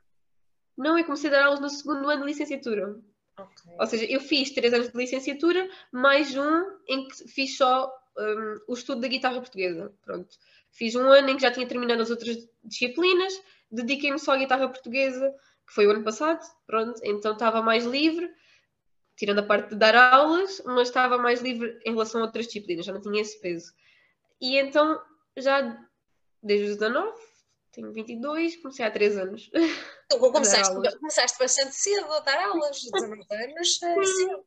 Não, 0.75 0.97
eu 0.97 1.05
comecei 1.05 1.29
a 1.29 1.33
dar 1.33 1.45
aulas 1.45 1.59
no 1.59 1.69
segundo 1.69 2.09
ano 2.09 2.21
de 2.21 2.29
licenciatura. 2.29 2.99
Okay. 3.37 3.75
Ou 3.79 3.87
seja, 3.87 4.05
eu 4.05 4.19
fiz 4.19 4.51
três 4.51 4.73
anos 4.73 4.89
de 4.89 4.97
licenciatura, 4.97 5.69
mais 5.91 6.35
um 6.35 6.63
em 6.87 7.07
que 7.07 7.27
fiz 7.27 7.57
só 7.57 7.91
um, 8.21 8.59
o 8.67 8.73
estudo 8.73 9.01
da 9.01 9.07
guitarra 9.07 9.39
portuguesa. 9.39 9.93
Pronto. 10.03 10.35
Fiz 10.71 10.95
um 10.95 11.11
ano 11.11 11.29
em 11.29 11.35
que 11.35 11.41
já 11.41 11.51
tinha 11.51 11.67
terminado 11.67 12.01
as 12.01 12.09
outras 12.09 12.47
disciplinas, 12.63 13.33
dediquei-me 13.69 14.19
só 14.19 14.33
à 14.33 14.37
guitarra 14.37 14.69
portuguesa, 14.69 15.33
que 15.67 15.73
foi 15.73 15.87
o 15.87 15.91
ano 15.91 16.03
passado, 16.03 16.41
pronto, 16.65 16.99
então 17.03 17.33
estava 17.33 17.61
mais 17.61 17.85
livre, 17.85 18.29
tirando 19.15 19.39
a 19.39 19.43
parte 19.43 19.69
de 19.69 19.75
dar 19.75 19.95
aulas, 19.95 20.61
mas 20.65 20.87
estava 20.87 21.17
mais 21.17 21.41
livre 21.41 21.79
em 21.85 21.91
relação 21.91 22.21
a 22.21 22.25
outras 22.25 22.45
disciplinas, 22.45 22.85
já 22.85 22.93
não 22.93 23.01
tinha 23.01 23.21
esse 23.21 23.39
peso. 23.39 23.73
E 24.39 24.57
então, 24.57 25.01
já 25.37 25.61
desde 26.41 26.71
os 26.71 26.77
19, 26.77 27.13
tenho 27.71 27.91
22, 27.93 28.57
comecei 28.57 28.85
há 28.85 28.91
3 28.91 29.17
anos. 29.17 29.49
Tu 30.09 30.19
começaste, 30.19 30.73
começaste 30.99 31.39
bastante 31.39 31.75
cedo 31.75 32.11
a 32.11 32.19
dar 32.19 32.43
aulas, 32.45 32.81
19 32.81 33.25
anos, 33.31 33.77
cedo. 33.77 34.43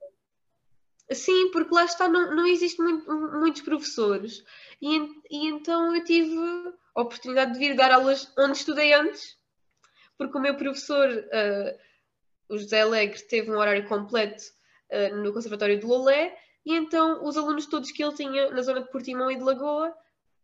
Sim, 1.13 1.51
porque 1.51 1.75
lá 1.75 1.85
está, 1.85 2.09
não, 2.09 2.35
não 2.35 2.47
existe 2.47 2.81
muito, 2.81 3.11
muitos 3.13 3.63
professores. 3.63 4.43
E, 4.81 4.97
e 5.31 5.49
então 5.49 5.95
eu 5.95 6.03
tive 6.03 6.35
a 6.95 7.03
oportunidade 7.03 7.53
de 7.53 7.59
vir 7.59 7.77
dar 7.77 7.93
aulas 7.93 8.33
onde 8.39 8.59
estudei 8.59 8.93
antes, 8.93 9.37
porque 10.17 10.37
o 10.37 10.41
meu 10.41 10.57
professor, 10.57 11.09
uh, 11.09 11.79
o 12.49 12.57
José 12.57 12.81
Alegre, 12.81 13.21
teve 13.23 13.51
um 13.51 13.59
horário 13.59 13.87
completo 13.87 14.43
uh, 14.91 15.17
no 15.17 15.33
Conservatório 15.33 15.79
de 15.79 15.85
Lolé, 15.85 16.37
e 16.65 16.75
então 16.75 17.23
os 17.25 17.37
alunos 17.37 17.67
todos 17.67 17.93
que 17.93 18.03
ele 18.03 18.15
tinha 18.15 18.51
na 18.51 18.63
zona 18.63 18.81
de 18.81 18.91
Portimão 18.91 19.31
e 19.31 19.37
de 19.37 19.43
Lagoa 19.43 19.95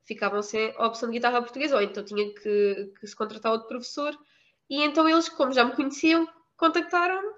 ficavam 0.05 0.43
sem 0.43 0.75
a 0.77 0.87
opção 0.87 1.09
de 1.09 1.15
guitarra 1.15 1.41
portuguesa, 1.41 1.77
ou 1.77 1.83
então 1.83 2.05
tinha 2.05 2.35
que, 2.35 2.93
que 3.01 3.07
se 3.07 3.17
contratar 3.17 3.53
outro 3.53 3.69
professor. 3.69 4.15
E 4.69 4.83
então 4.83 5.09
eles, 5.09 5.29
como 5.29 5.53
já 5.53 5.65
me 5.65 5.73
conheciam, 5.73 6.29
contactaram-me 6.57 7.33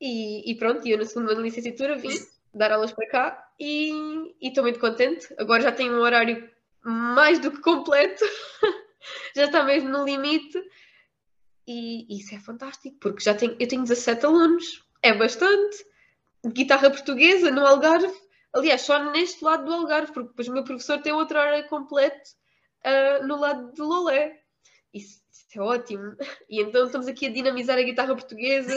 e, 0.00 0.50
e, 0.50 0.54
pronto, 0.56 0.86
eu 0.86 0.98
na 0.98 1.04
segunda 1.04 1.32
licenciatura 1.34 1.96
vim 1.96 2.10
dar 2.54 2.72
aulas 2.72 2.92
para 2.92 3.08
cá 3.08 3.52
e 3.58 4.34
estou 4.40 4.64
muito 4.64 4.78
contente. 4.78 5.32
Agora 5.38 5.62
já 5.62 5.72
tenho 5.72 5.94
um 5.94 6.00
horário 6.00 6.50
mais 6.82 7.38
do 7.38 7.50
que 7.50 7.60
completo, 7.60 8.24
já 9.34 9.44
está 9.44 9.62
mesmo 9.62 9.88
no 9.88 10.04
limite 10.04 10.58
e 11.66 12.18
isso 12.18 12.34
é 12.34 12.40
fantástico 12.40 12.96
porque 13.00 13.22
já 13.22 13.34
tenho, 13.34 13.56
eu 13.58 13.68
tenho 13.68 13.82
17 13.82 14.26
alunos, 14.26 14.84
é 15.02 15.12
bastante. 15.12 15.84
Guitarra 16.44 16.90
portuguesa 16.90 17.50
no 17.52 17.64
Algarve, 17.64 18.12
aliás, 18.52 18.82
só 18.82 19.12
neste 19.12 19.44
lado 19.44 19.64
do 19.64 19.72
Algarve, 19.72 20.12
porque 20.12 20.30
depois 20.30 20.48
o 20.48 20.52
meu 20.52 20.64
professor 20.64 21.00
tem 21.00 21.12
outro 21.12 21.38
horário 21.38 21.68
completo 21.68 22.30
uh, 22.84 23.26
no 23.26 23.38
lado 23.38 23.72
de 23.72 23.80
Lolé. 23.80 24.40
isso, 24.92 25.22
isso 25.30 25.46
é 25.54 25.60
ótimo. 25.60 26.16
E 26.50 26.60
então 26.60 26.84
estamos 26.86 27.06
aqui 27.06 27.26
a 27.26 27.32
dinamizar 27.32 27.78
a 27.78 27.82
guitarra 27.82 28.14
portuguesa 28.14 28.76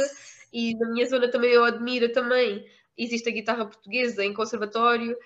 e 0.54 0.76
na 0.76 0.90
minha 0.90 1.08
zona 1.08 1.30
também 1.30 1.52
eu 1.52 1.66
admiro 1.66 2.12
também. 2.12 2.66
Existe 2.98 3.30
a 3.30 3.32
guitarra 3.32 3.66
portuguesa 3.66 4.24
em 4.24 4.34
conservatório 4.34 5.18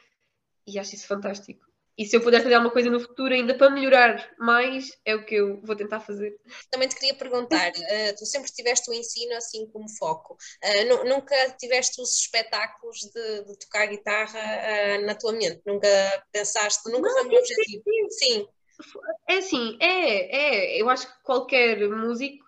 e 0.66 0.80
acho 0.80 0.96
isso 0.96 1.08
fantástico. 1.08 1.70
E 2.00 2.06
se 2.06 2.16
eu 2.16 2.22
puder 2.22 2.42
fazer 2.42 2.56
alguma 2.56 2.72
coisa 2.72 2.90
no 2.90 2.98
futuro 2.98 3.34
ainda 3.34 3.54
para 3.54 3.70
melhorar 3.70 4.34
mais, 4.40 4.98
é 5.04 5.14
o 5.14 5.26
que 5.26 5.36
eu 5.36 5.60
vou 5.62 5.76
tentar 5.76 6.00
fazer. 6.00 6.40
Também 6.72 6.88
te 6.88 6.96
queria 6.96 7.14
perguntar, 7.14 7.72
uh, 7.72 8.16
tu 8.18 8.26
sempre 8.26 8.50
tiveste 8.50 8.90
o 8.90 8.94
ensino 8.94 9.36
assim 9.36 9.68
como 9.68 9.90
foco, 9.98 10.36
uh, 10.64 11.04
nunca 11.04 11.36
tiveste 11.60 12.02
os 12.02 12.22
espetáculos 12.22 13.00
de, 13.14 13.44
de 13.44 13.60
tocar 13.60 13.86
guitarra 13.88 14.40
uh, 14.40 15.06
na 15.06 15.14
tua 15.14 15.34
mente? 15.34 15.62
Nunca 15.66 15.88
pensaste, 16.32 16.90
nunca 16.90 17.10
Não, 17.10 17.16
foi 17.16 17.26
o 17.26 17.28
meu 17.28 17.40
objetivo? 17.40 17.84
Sim. 17.84 18.10
sim. 18.12 18.48
É 19.28 19.38
assim, 19.40 19.78
é, 19.82 20.78
é, 20.78 20.82
eu 20.82 20.90
acho 20.90 21.06
que 21.06 21.24
qualquer 21.24 21.86
músico, 21.90 22.46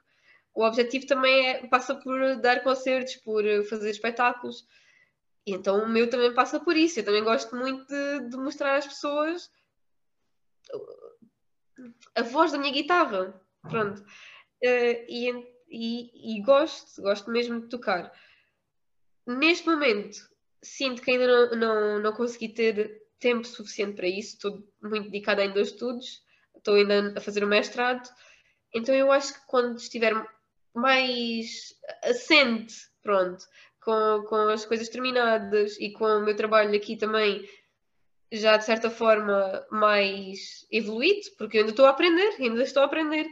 o 0.56 0.64
objetivo 0.64 1.06
também 1.06 1.50
é, 1.50 1.68
passa 1.68 1.94
por 1.94 2.38
dar 2.38 2.64
concertos, 2.64 3.18
por 3.18 3.44
fazer 3.66 3.90
espetáculos, 3.90 4.66
e 5.46 5.54
então 5.54 5.84
o 5.84 5.90
meu 5.90 6.10
também 6.10 6.34
passa 6.34 6.60
por 6.60 6.78
isso. 6.78 7.00
Eu 7.00 7.06
também 7.06 7.24
gosto 7.24 7.56
muito 7.56 7.86
de, 7.88 8.30
de 8.30 8.38
mostrar 8.38 8.78
às 8.78 8.88
pessoas 8.88 9.50
a 12.16 12.22
voz 12.22 12.52
da 12.52 12.58
minha 12.58 12.74
guitarra. 12.74 13.40
Pronto. 13.70 14.02
Uh, 14.02 15.06
e, 15.10 15.30
e, 15.70 16.38
e, 16.38 16.42
gosto, 16.44 17.02
gosto 17.02 17.32
mesmo 17.32 17.62
de 17.62 17.70
tocar. 17.70 18.12
Neste 19.26 19.68
momento, 19.68 20.18
sinto 20.62 21.02
que 21.02 21.12
ainda 21.12 21.28
não, 21.28 21.56
não, 21.56 22.00
não 22.00 22.14
consegui 22.14 22.50
ter 22.50 23.02
tempo 23.20 23.46
suficiente 23.46 23.96
para 23.96 24.08
isso. 24.08 24.36
Estou 24.36 24.68
muito 24.82 25.06
dedicada 25.06 25.42
ainda 25.42 25.60
aos 25.60 25.70
estudos, 25.70 26.24
estou 26.56 26.76
ainda 26.76 27.14
a 27.18 27.22
fazer 27.22 27.44
o 27.44 27.48
mestrado. 27.48 28.08
Então 28.74 28.94
eu 28.94 29.12
acho 29.12 29.34
que 29.34 29.48
quando 29.48 29.78
estiver 29.78 30.14
mais 30.74 31.76
assente, 32.04 32.76
pronto, 33.02 33.44
com, 33.82 34.24
com 34.28 34.36
as 34.50 34.66
coisas 34.66 34.88
terminadas 34.90 35.78
e 35.80 35.92
com 35.92 36.06
o 36.06 36.24
meu 36.24 36.36
trabalho 36.36 36.76
aqui 36.76 36.96
também 36.96 37.48
já 38.32 38.56
de 38.56 38.64
certa 38.64 38.90
forma 38.90 39.66
mais 39.70 40.66
evoluído, 40.72 41.30
porque 41.38 41.58
eu 41.58 41.62
ainda 41.62 41.72
estou 41.72 41.86
a 41.86 41.90
aprender, 41.90 42.36
ainda 42.40 42.64
estou 42.64 42.82
a 42.82 42.86
aprender. 42.86 43.28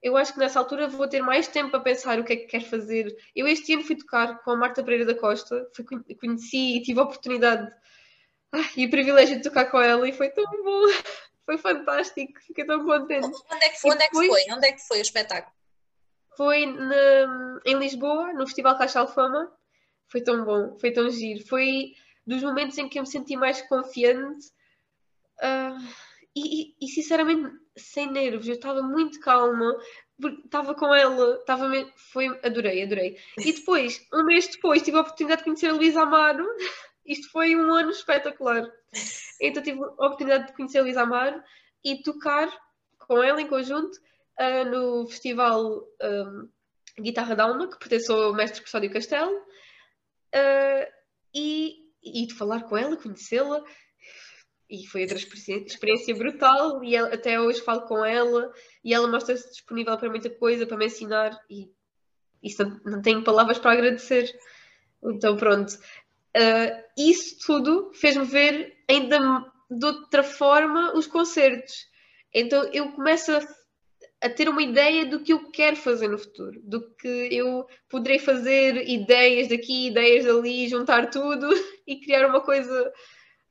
Eu 0.00 0.16
acho 0.16 0.32
que 0.32 0.38
nessa 0.38 0.58
altura 0.58 0.86
vou 0.86 1.08
ter 1.08 1.22
mais 1.22 1.48
tempo 1.48 1.70
para 1.70 1.80
pensar 1.80 2.20
o 2.20 2.24
que 2.24 2.34
é 2.34 2.36
que 2.36 2.46
quero 2.46 2.64
fazer. 2.66 3.16
Eu 3.34 3.48
este 3.48 3.72
ano 3.72 3.82
fui 3.82 3.96
tocar 3.96 4.38
com 4.42 4.52
a 4.52 4.56
Marta 4.56 4.84
Pereira 4.84 5.06
da 5.06 5.18
Costa, 5.18 5.68
fui, 5.74 5.84
conheci 6.14 6.76
e 6.76 6.82
tive 6.82 7.00
a 7.00 7.04
oportunidade 7.04 7.72
ah, 8.52 8.70
e 8.76 8.86
o 8.86 8.90
privilégio 8.90 9.36
de 9.36 9.42
tocar 9.42 9.64
com 9.64 9.80
ela 9.80 10.08
e 10.08 10.12
foi 10.12 10.28
tão 10.28 10.44
bom, 10.62 10.82
foi 11.44 11.58
fantástico, 11.58 12.38
fiquei 12.46 12.64
tão 12.64 12.84
contente. 12.84 13.26
Onde 13.26 13.64
é 13.64 13.68
que 13.70 13.80
foi? 13.80 13.90
Onde 13.90 14.02
é 14.02 14.08
que 14.08 14.14
foi? 14.14 14.44
Onde 14.52 14.66
é 14.68 14.72
que 14.72 14.86
foi 14.86 14.98
o 14.98 15.02
espetáculo? 15.02 15.52
Foi 16.36 16.66
na, 16.66 17.60
em 17.64 17.78
Lisboa, 17.78 18.32
no 18.32 18.46
Festival 18.46 18.78
Caixa 18.78 19.00
Alfama, 19.00 19.50
foi 20.14 20.22
tão 20.22 20.44
bom, 20.44 20.78
foi 20.78 20.92
tão 20.92 21.10
giro. 21.10 21.44
Foi 21.44 21.92
dos 22.24 22.40
momentos 22.40 22.78
em 22.78 22.88
que 22.88 23.00
eu 23.00 23.02
me 23.02 23.08
senti 23.08 23.36
mais 23.36 23.60
confiante 23.62 24.46
uh, 25.40 25.92
e, 26.36 26.72
e, 26.80 26.86
sinceramente 26.86 27.52
sem 27.76 28.08
nervos. 28.08 28.46
Eu 28.46 28.54
estava 28.54 28.80
muito 28.80 29.18
calma, 29.18 29.76
estava 30.44 30.72
com 30.76 30.94
ela, 30.94 31.34
estava 31.40 31.68
foi 32.12 32.28
adorei, 32.44 32.84
adorei. 32.84 33.18
E 33.38 33.52
depois, 33.52 34.06
um 34.12 34.22
mês 34.22 34.46
depois, 34.46 34.82
tive 34.82 34.98
a 34.98 35.00
oportunidade 35.00 35.40
de 35.40 35.46
conhecer 35.46 35.66
a 35.66 35.72
Luísa 35.72 36.02
Amaro. 36.02 36.46
Isto 37.04 37.28
foi 37.32 37.56
um 37.56 37.74
ano 37.74 37.90
espetacular. 37.90 38.70
Então 39.40 39.64
tive 39.64 39.82
a 39.82 40.06
oportunidade 40.06 40.46
de 40.46 40.52
conhecer 40.52 40.78
a 40.78 40.82
Luísa 40.82 41.02
Amaro 41.02 41.42
e 41.82 42.00
tocar 42.04 42.48
com 43.00 43.20
ela 43.20 43.42
em 43.42 43.48
conjunto 43.48 43.98
uh, 44.38 44.64
no 44.70 45.08
festival 45.08 45.84
um, 46.00 46.48
Guitarra 47.00 47.34
da 47.34 47.44
Alma, 47.44 47.68
que 47.68 47.78
pertence 47.80 48.12
ao 48.12 48.32
mestre 48.32 48.62
Custódio 48.62 48.92
Castelo. 48.92 49.44
Uh, 50.34 50.92
e, 51.34 51.76
e 52.02 52.26
de 52.26 52.34
falar 52.34 52.64
com 52.64 52.76
ela, 52.76 52.96
conhecê-la, 52.96 53.62
e 54.68 54.86
foi 54.86 55.02
outra 55.02 55.18
experiência 55.18 56.14
brutal. 56.14 56.82
E 56.82 56.96
ela, 56.96 57.14
até 57.14 57.40
hoje 57.40 57.60
falo 57.60 57.82
com 57.82 58.04
ela 58.04 58.52
e 58.82 58.92
ela 58.92 59.08
mostra-se 59.08 59.48
disponível 59.50 59.96
para 59.96 60.10
muita 60.10 60.30
coisa, 60.30 60.66
para 60.66 60.76
me 60.76 60.86
ensinar, 60.86 61.38
e 61.48 61.70
isso 62.42 62.62
não, 62.84 63.00
tenho 63.00 63.24
palavras 63.24 63.58
para 63.58 63.72
agradecer. 63.72 64.30
Então, 65.02 65.36
pronto. 65.36 65.72
Uh, 66.36 66.84
isso 66.98 67.38
tudo 67.46 67.92
fez-me 67.94 68.24
ver 68.24 68.76
ainda 68.88 69.18
de 69.70 69.86
outra 69.86 70.22
forma 70.22 70.96
os 70.96 71.06
concertos. 71.06 71.86
Então, 72.32 72.64
eu 72.72 72.92
começo 72.92 73.32
a 73.32 73.40
a 74.24 74.30
ter 74.30 74.48
uma 74.48 74.62
ideia 74.62 75.04
do 75.04 75.22
que 75.22 75.34
eu 75.34 75.50
quero 75.50 75.76
fazer 75.76 76.08
no 76.08 76.18
futuro, 76.18 76.58
do 76.62 76.90
que 76.96 77.28
eu 77.30 77.66
poderei 77.90 78.18
fazer, 78.18 78.88
ideias 78.88 79.48
daqui, 79.48 79.88
ideias 79.88 80.24
dali, 80.24 80.66
juntar 80.66 81.10
tudo 81.10 81.46
e 81.86 82.00
criar 82.00 82.26
uma 82.26 82.40
coisa 82.40 82.90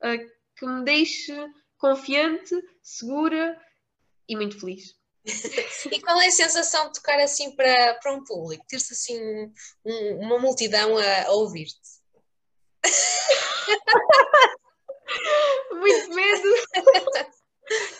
uh, 0.04 0.32
que 0.58 0.66
me 0.66 0.84
deixe 0.84 1.32
confiante, 1.78 2.56
segura 2.82 3.56
e 4.28 4.36
muito 4.36 4.60
feliz. 4.60 4.96
e 5.92 6.02
qual 6.02 6.20
é 6.20 6.26
a 6.26 6.32
sensação 6.32 6.88
de 6.88 6.94
tocar 6.94 7.20
assim 7.20 7.56
para, 7.56 7.94
para 8.02 8.16
um 8.16 8.24
público? 8.24 8.66
Ter-se 8.68 8.94
assim 8.94 9.54
um, 9.86 10.26
uma 10.26 10.40
multidão 10.40 10.98
a, 10.98 11.28
a 11.28 11.32
ouvir-te? 11.34 11.78
muito 15.72 16.16
medo. 16.16 16.50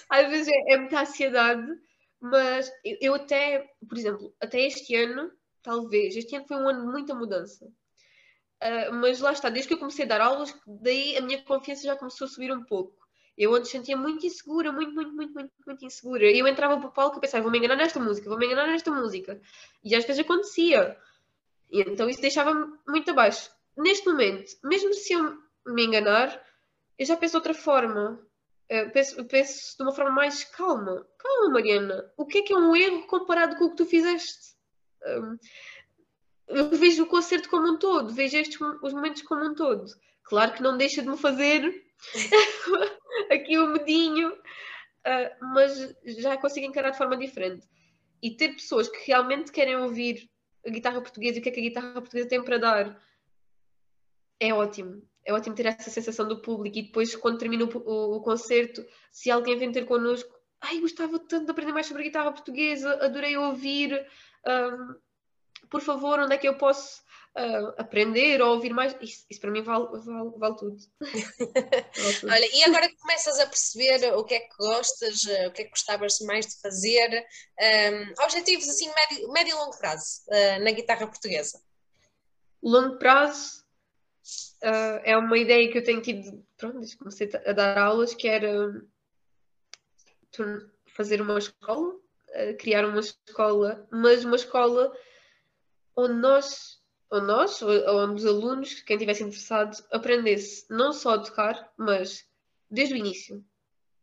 Às 0.10 0.30
vezes 0.30 0.48
é, 0.48 0.74
é 0.74 0.78
muita 0.78 1.02
ansiedade 1.02 1.68
mas 2.24 2.72
eu, 3.02 3.14
até, 3.14 3.70
por 3.86 3.98
exemplo, 3.98 4.34
até 4.40 4.62
este 4.62 4.96
ano, 4.96 5.30
talvez, 5.62 6.16
este 6.16 6.34
ano 6.38 6.48
foi 6.48 6.56
um 6.56 6.70
ano 6.70 6.86
de 6.86 6.88
muita 6.88 7.14
mudança. 7.14 7.66
Uh, 7.66 8.94
mas 8.94 9.20
lá 9.20 9.34
está, 9.34 9.50
desde 9.50 9.68
que 9.68 9.74
eu 9.74 9.78
comecei 9.78 10.06
a 10.06 10.08
dar 10.08 10.22
aulas, 10.22 10.56
daí 10.66 11.18
a 11.18 11.22
minha 11.22 11.44
confiança 11.44 11.84
já 11.84 11.98
começou 11.98 12.24
a 12.24 12.30
subir 12.30 12.50
um 12.54 12.64
pouco. 12.64 12.96
Eu 13.38 13.54
antes 13.54 13.72
sentia 13.72 13.98
muito 13.98 14.26
insegura, 14.26 14.72
muito, 14.72 14.94
muito, 14.94 15.14
muito, 15.14 15.34
muito, 15.34 15.52
muito 15.68 15.86
insegura. 15.86 16.32
E 16.32 16.40
eu 16.40 16.48
entrava 16.48 16.78
para 16.78 16.88
o 16.88 16.94
palco 16.94 17.18
e 17.18 17.20
pensava, 17.20 17.44
vou 17.44 17.52
me 17.52 17.58
enganar 17.58 17.76
nesta 17.76 18.00
música, 18.00 18.30
vou 18.30 18.40
me 18.40 18.46
enganar 18.46 18.68
nesta 18.68 18.90
música. 18.90 19.42
E 19.84 19.94
às 19.94 20.06
vezes 20.06 20.24
acontecia. 20.24 20.98
E 21.70 21.82
então 21.82 22.10
isso 22.10 22.22
deixava-me 22.22 22.74
muito 22.88 23.12
abaixo. 23.12 23.52
Neste 23.76 24.08
momento, 24.08 24.50
mesmo 24.64 24.94
se 24.94 25.12
eu 25.12 25.38
me 25.68 25.84
enganar, 25.84 26.42
eu 26.98 27.06
já 27.06 27.18
penso 27.18 27.32
de 27.32 27.38
outra 27.38 27.54
forma. 27.54 28.26
Uh, 28.72 28.90
penso, 28.92 29.26
penso 29.26 29.78
de 29.78 29.84
uma 29.84 29.92
forma 29.92 30.12
mais 30.12 30.44
calma. 30.44 31.06
Calma, 31.18 31.54
Mariana. 31.54 32.12
O 32.18 32.26
que 32.26 32.40
é 32.40 32.42
que 32.42 32.54
é 32.54 32.58
um 32.58 32.76
erro 32.76 33.06
comparado 33.08 33.56
com 33.58 33.66
o 33.66 33.70
que 33.72 33.78
tu 33.78 33.86
fizeste? 33.86 34.54
Um, 35.06 35.38
eu 36.48 36.70
vejo 36.70 37.04
o 37.04 37.08
concerto 37.08 37.50
como 37.50 37.68
um 37.68 37.78
todo, 37.78 38.14
vejo 38.14 38.38
estes 38.38 38.60
os 38.82 38.94
momentos 38.94 39.22
como 39.24 39.44
um 39.44 39.56
todo. 39.56 39.86
Claro 40.24 40.54
que 40.54 40.64
não 40.64 40.78
deixa 40.78 41.02
de 41.02 41.10
me 41.10 41.18
fazer 41.18 41.84
aqui 43.32 43.58
o 43.58 43.66
um 43.66 43.74
medinho, 43.74 44.32
uh, 44.32 45.46
mas 45.54 45.96
já 46.06 46.38
consigo 46.38 46.66
encarar 46.66 46.92
de 46.92 46.98
forma 46.98 47.18
diferente. 47.18 47.68
E 48.22 48.36
ter 48.36 48.54
pessoas 48.54 48.88
que 48.88 49.08
realmente 49.08 49.52
querem 49.52 49.76
ouvir 49.76 50.30
a 50.66 50.70
guitarra 50.70 51.02
portuguesa 51.02 51.38
e 51.38 51.40
o 51.40 51.44
que 51.44 51.50
é 51.50 51.52
que 51.52 51.60
a 51.60 51.64
guitarra 51.64 51.94
portuguesa 51.94 52.30
tem 52.30 52.44
para 52.44 52.58
dar 52.58 53.04
é 54.40 54.54
ótimo 54.54 55.02
é 55.26 55.34
ótimo 55.34 55.56
ter 55.56 55.66
essa 55.66 55.90
sensação 55.90 56.28
do 56.28 56.42
público 56.42 56.78
e 56.78 56.84
depois, 56.84 57.16
quando 57.16 57.38
termina 57.38 57.66
o, 57.66 57.78
o, 57.78 58.18
o 58.18 58.22
concerto, 58.22 58.86
se 59.12 59.32
alguém 59.32 59.58
vem 59.58 59.72
ter 59.72 59.86
connosco, 59.86 60.34
ai, 60.62 60.80
gostava 60.80 61.20
tanto 61.20 61.46
de 61.46 61.52
aprender 61.52 61.74
mais 61.74 61.86
sobre 61.86 62.04
a 62.04 62.06
guitarra 62.06 62.32
portuguesa, 62.32 62.94
adorei 63.04 63.38
ouvir, 63.38 63.94
um, 64.46 64.96
por 65.70 65.82
favor, 65.82 66.20
onde 66.20 66.36
é 66.36 66.38
que 66.38 66.48
eu 66.48 66.58
posso 66.58 67.02
uh, 67.38 67.74
aprender 67.78 68.42
ou 68.42 68.56
ouvir 68.56 68.74
mais? 68.74 68.96
Isso, 69.02 69.26
isso 69.30 69.42
para 69.42 69.52
mim 69.52 69.62
vale, 69.62 69.86
vale, 69.86 70.32
vale, 70.38 70.56
tudo. 70.58 70.78
vale 71.02 72.20
tudo. 72.20 72.32
Olha, 72.32 72.50
e 72.54 72.64
agora 72.64 72.88
que 72.88 72.98
começas 72.98 73.40
a 73.40 73.48
perceber 73.48 74.14
o 74.14 74.24
que 74.24 74.36
é 74.36 74.40
que 74.40 74.56
gostas, 74.58 75.24
o 75.48 75.52
que 75.52 75.62
é 75.62 75.66
que 75.66 75.70
gostavas 75.70 76.20
mais 76.20 76.48
de 76.48 76.62
fazer, 76.62 77.26
um, 77.60 78.24
objetivos 78.24 78.68
assim, 78.68 78.90
médio, 78.94 79.32
médio 79.32 79.52
e 79.52 79.60
longo 79.60 79.78
prazo 79.78 80.22
uh, 80.28 80.64
na 80.64 80.72
guitarra 80.72 81.08
portuguesa? 81.08 81.62
Longo 82.62 82.98
prazo, 82.98 83.63
uh, 84.64 85.02
é 85.04 85.18
uma 85.18 85.38
ideia 85.38 85.72
que 85.72 85.78
eu 85.78 85.84
tenho 85.84 86.02
tido, 86.02 86.46
pronto, 86.58 86.78
desde 86.78 86.96
que 86.96 87.00
comecei 87.00 87.30
a 87.46 87.52
dar 87.52 87.78
aulas, 87.78 88.14
que 88.14 88.28
era 88.28 88.82
fazer 90.88 91.22
uma 91.22 91.38
escola, 91.38 91.94
uh, 91.94 92.58
criar 92.60 92.86
uma 92.86 93.00
escola, 93.00 93.88
mas 93.92 94.24
uma 94.26 94.36
escola 94.36 94.96
onde 95.96 96.14
nós, 96.16 96.82
ou 97.10 97.22
nós, 97.22 97.62
onde 97.62 98.16
os 98.16 98.26
alunos, 98.26 98.82
quem 98.82 98.96
estivesse 98.96 99.24
interessado, 99.24 99.84
aprendesse 99.92 100.66
não 100.70 100.92
só 100.92 101.16
a 101.16 101.20
tocar, 101.20 101.72
mas 101.78 102.26
desde 102.70 102.96
o 102.96 102.98
início 102.98 103.44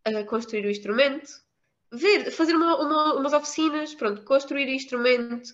a 0.05 0.25
construir 0.25 0.65
o 0.65 0.71
instrumento, 0.71 1.31
ver, 1.93 2.31
fazer 2.31 2.55
uma, 2.55 2.77
uma, 2.81 3.15
umas 3.15 3.33
oficinas, 3.33 3.95
pronto, 3.95 4.23
construir 4.25 4.69
instrumento, 4.69 5.51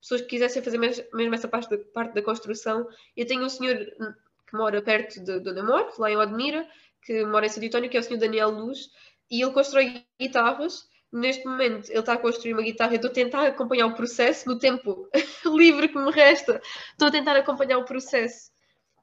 pessoas 0.00 0.20
que 0.22 0.28
quisessem 0.28 0.62
fazer 0.62 0.78
mesmo, 0.78 1.34
essa 1.34 1.48
parte 1.48 1.70
da, 1.70 1.78
parte 1.92 2.14
da 2.14 2.22
construção. 2.22 2.88
Eu 3.16 3.26
tenho 3.26 3.44
um 3.44 3.48
senhor 3.48 3.76
que 3.76 4.56
mora 4.56 4.82
perto 4.82 5.22
de, 5.22 5.32
onde 5.32 5.60
eu 5.60 5.92
lá 5.98 6.10
em 6.10 6.16
Odmira, 6.16 6.66
que 7.02 7.24
mora 7.24 7.46
em 7.46 7.48
São 7.48 7.62
António, 7.62 7.90
que 7.90 7.96
é 7.96 8.00
o 8.00 8.02
senhor 8.02 8.18
Daniel 8.18 8.50
Luz, 8.50 8.90
e 9.30 9.42
ele 9.42 9.52
constrói 9.52 10.04
guitarras. 10.18 10.88
Neste 11.12 11.44
momento 11.44 11.90
ele 11.90 11.98
está 11.98 12.12
a 12.12 12.18
construir 12.18 12.52
uma 12.52 12.62
guitarra, 12.62 12.92
eu 12.92 12.96
estou 12.96 13.10
a 13.10 13.14
tentar 13.14 13.46
acompanhar 13.46 13.86
o 13.86 13.94
processo 13.94 14.48
no 14.48 14.58
tempo 14.58 15.08
livre 15.44 15.88
que 15.88 15.98
me 15.98 16.10
resta, 16.12 16.62
estou 16.92 17.08
a 17.08 17.10
tentar 17.10 17.36
acompanhar 17.36 17.78
o 17.78 17.84
processo 17.84 18.52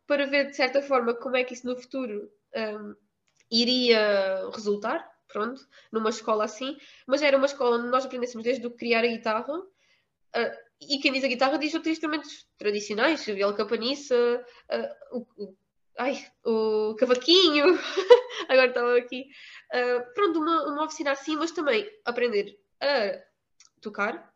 para 0.08 0.26
ver 0.26 0.50
de 0.50 0.56
certa 0.56 0.82
forma 0.82 1.14
como 1.14 1.36
é 1.36 1.44
que 1.44 1.54
isso 1.54 1.68
no 1.68 1.76
futuro 1.76 2.32
um, 2.56 2.96
iria 3.52 4.50
resultar, 4.54 5.06
pronto, 5.28 5.62
numa 5.92 6.10
escola 6.10 6.46
assim, 6.46 6.78
mas 7.06 7.22
era 7.22 7.36
uma 7.36 7.46
escola 7.46 7.78
onde 7.78 7.90
nós 7.90 8.06
aprendêssemos 8.06 8.44
desde 8.44 8.66
o 8.66 8.72
criar 8.72 9.04
a 9.04 9.08
guitarra, 9.08 9.54
uh, 9.54 10.67
e 10.82 11.00
quem 11.00 11.12
diz 11.12 11.24
a 11.24 11.28
guitarra 11.28 11.58
diz 11.58 11.74
outros 11.74 11.92
instrumentos 11.92 12.48
tradicionais, 12.58 13.26
viola 13.26 13.56
capaniça, 13.56 14.16
uh, 14.72 15.18
o, 15.18 15.44
o, 15.44 15.58
ai, 15.98 16.26
o 16.46 16.96
cavaquinho, 16.96 17.66
agora 18.48 18.68
estava 18.68 18.98
aqui, 18.98 19.28
uh, 19.74 20.14
pronto, 20.14 20.40
uma, 20.40 20.68
uma 20.68 20.86
oficina 20.86 21.12
assim, 21.12 21.36
mas 21.36 21.52
também 21.52 21.90
aprender 22.06 22.60
a 22.82 23.22
tocar, 23.82 24.34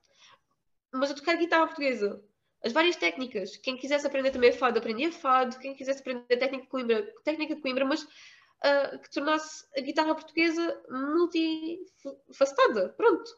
mas 0.92 1.12
a 1.12 1.14
tocar 1.14 1.38
guitarra 1.38 1.68
portuguesa, 1.68 2.22
as 2.64 2.72
várias 2.72 2.96
técnicas. 2.96 3.58
Quem 3.58 3.78
quisesse 3.78 4.06
aprender 4.06 4.32
também 4.32 4.52
fado, 4.52 4.78
aprendia 4.78 5.12
fado. 5.12 5.58
Quem 5.60 5.76
quisesse 5.76 6.02
aprender 6.02 6.38
técnica 6.38 6.64
de 6.64 6.70
Coimbra, 6.70 7.14
técnica 7.24 7.56
de 7.56 7.62
Coimbra, 7.62 7.86
mas 7.86 8.04
uh, 8.04 9.00
que 9.02 9.10
tornasse 9.12 9.66
a 9.76 9.82
guitarra 9.82 10.14
portuguesa 10.14 10.82
multifacetada. 10.90 12.90
Pronto. 12.90 13.32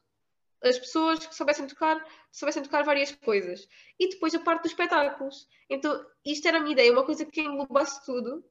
As 0.63 0.79
pessoas 0.79 1.25
que 1.25 1.35
soubessem 1.35 1.67
tocar, 1.67 2.03
soubessem 2.31 2.63
tocar 2.63 2.83
várias 2.83 3.11
coisas. 3.11 3.67
E 3.99 4.09
depois 4.09 4.33
a 4.33 4.39
parte 4.39 4.63
dos 4.63 4.71
espetáculos. 4.71 5.47
Então, 5.69 6.05
isto 6.25 6.47
era 6.47 6.57
a 6.57 6.61
minha 6.61 6.73
ideia, 6.73 6.91
uma 6.91 7.05
coisa 7.05 7.25
que 7.25 7.41
englobasse 7.41 8.05
tudo, 8.05 8.43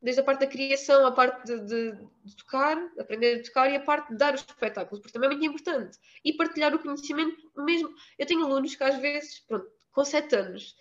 desde 0.00 0.20
a 0.20 0.24
parte 0.24 0.40
da 0.40 0.46
criação, 0.46 1.06
a 1.06 1.12
parte 1.12 1.46
de, 1.46 1.60
de, 1.60 1.92
de, 2.24 2.36
tocar, 2.36 2.76
aprender 2.98 3.40
a 3.40 3.42
tocar 3.44 3.70
e 3.70 3.76
a 3.76 3.80
parte 3.80 4.08
de 4.08 4.16
dar 4.16 4.34
os 4.34 4.40
espetáculos, 4.40 5.00
porque 5.00 5.12
também 5.12 5.28
é 5.28 5.32
muito 5.32 5.46
importante. 5.46 5.98
E 6.24 6.32
partilhar 6.32 6.74
o 6.74 6.78
conhecimento 6.78 7.52
mesmo. 7.56 7.94
Eu 8.18 8.26
tenho 8.26 8.44
alunos 8.44 8.74
que 8.74 8.82
às 8.82 8.96
vezes, 8.98 9.38
pronto, 9.40 9.70
com 9.92 10.04
7 10.04 10.34
anos, 10.34 10.74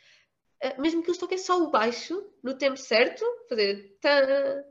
eh, 0.62 0.80
mesmo 0.82 1.04
que 1.04 1.10
eles 1.10 1.20
toquem 1.20 1.38
só 1.38 1.62
o 1.62 1.70
baixo, 1.70 2.26
no 2.42 2.58
tempo 2.58 2.78
certo, 2.78 3.24
fazer 3.48 3.98
tã, 4.02 4.64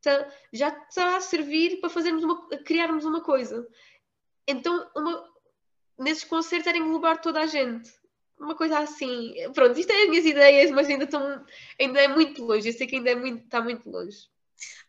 tã, 0.00 0.26
já 0.52 0.68
está 0.68 1.16
a 1.16 1.20
servir 1.20 1.80
para 1.80 1.90
fazermos 1.90 2.24
uma, 2.24 2.48
criarmos 2.64 3.04
uma 3.04 3.20
coisa. 3.20 3.66
Então, 4.46 4.90
uma, 4.96 5.28
nesses 5.98 6.24
concertos 6.24 6.66
era 6.66 6.78
englobar 6.78 7.20
toda 7.20 7.40
a 7.40 7.46
gente. 7.46 7.90
Uma 8.38 8.54
coisa 8.54 8.78
assim. 8.78 9.34
Pronto, 9.52 9.78
isto 9.78 9.90
é 9.90 10.02
as 10.02 10.08
minhas 10.08 10.24
ideias, 10.24 10.70
mas 10.70 10.88
ainda, 10.88 11.04
estão, 11.04 11.44
ainda 11.78 12.00
é 12.00 12.08
muito 12.08 12.44
longe. 12.44 12.68
Eu 12.68 12.72
sei 12.72 12.86
que 12.86 12.96
ainda 12.96 13.10
é 13.10 13.14
muito, 13.14 13.44
está 13.44 13.60
muito 13.60 13.90
longe. 13.90 14.28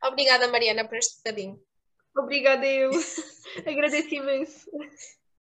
Obrigada, 0.04 0.48
Mariana, 0.48 0.88
por 0.88 0.98
este 0.98 1.18
bocadinho. 1.18 1.62
Obrigada, 2.16 2.66
eu. 2.66 2.92
Agradeço 3.66 4.14
imenso. 4.14 4.70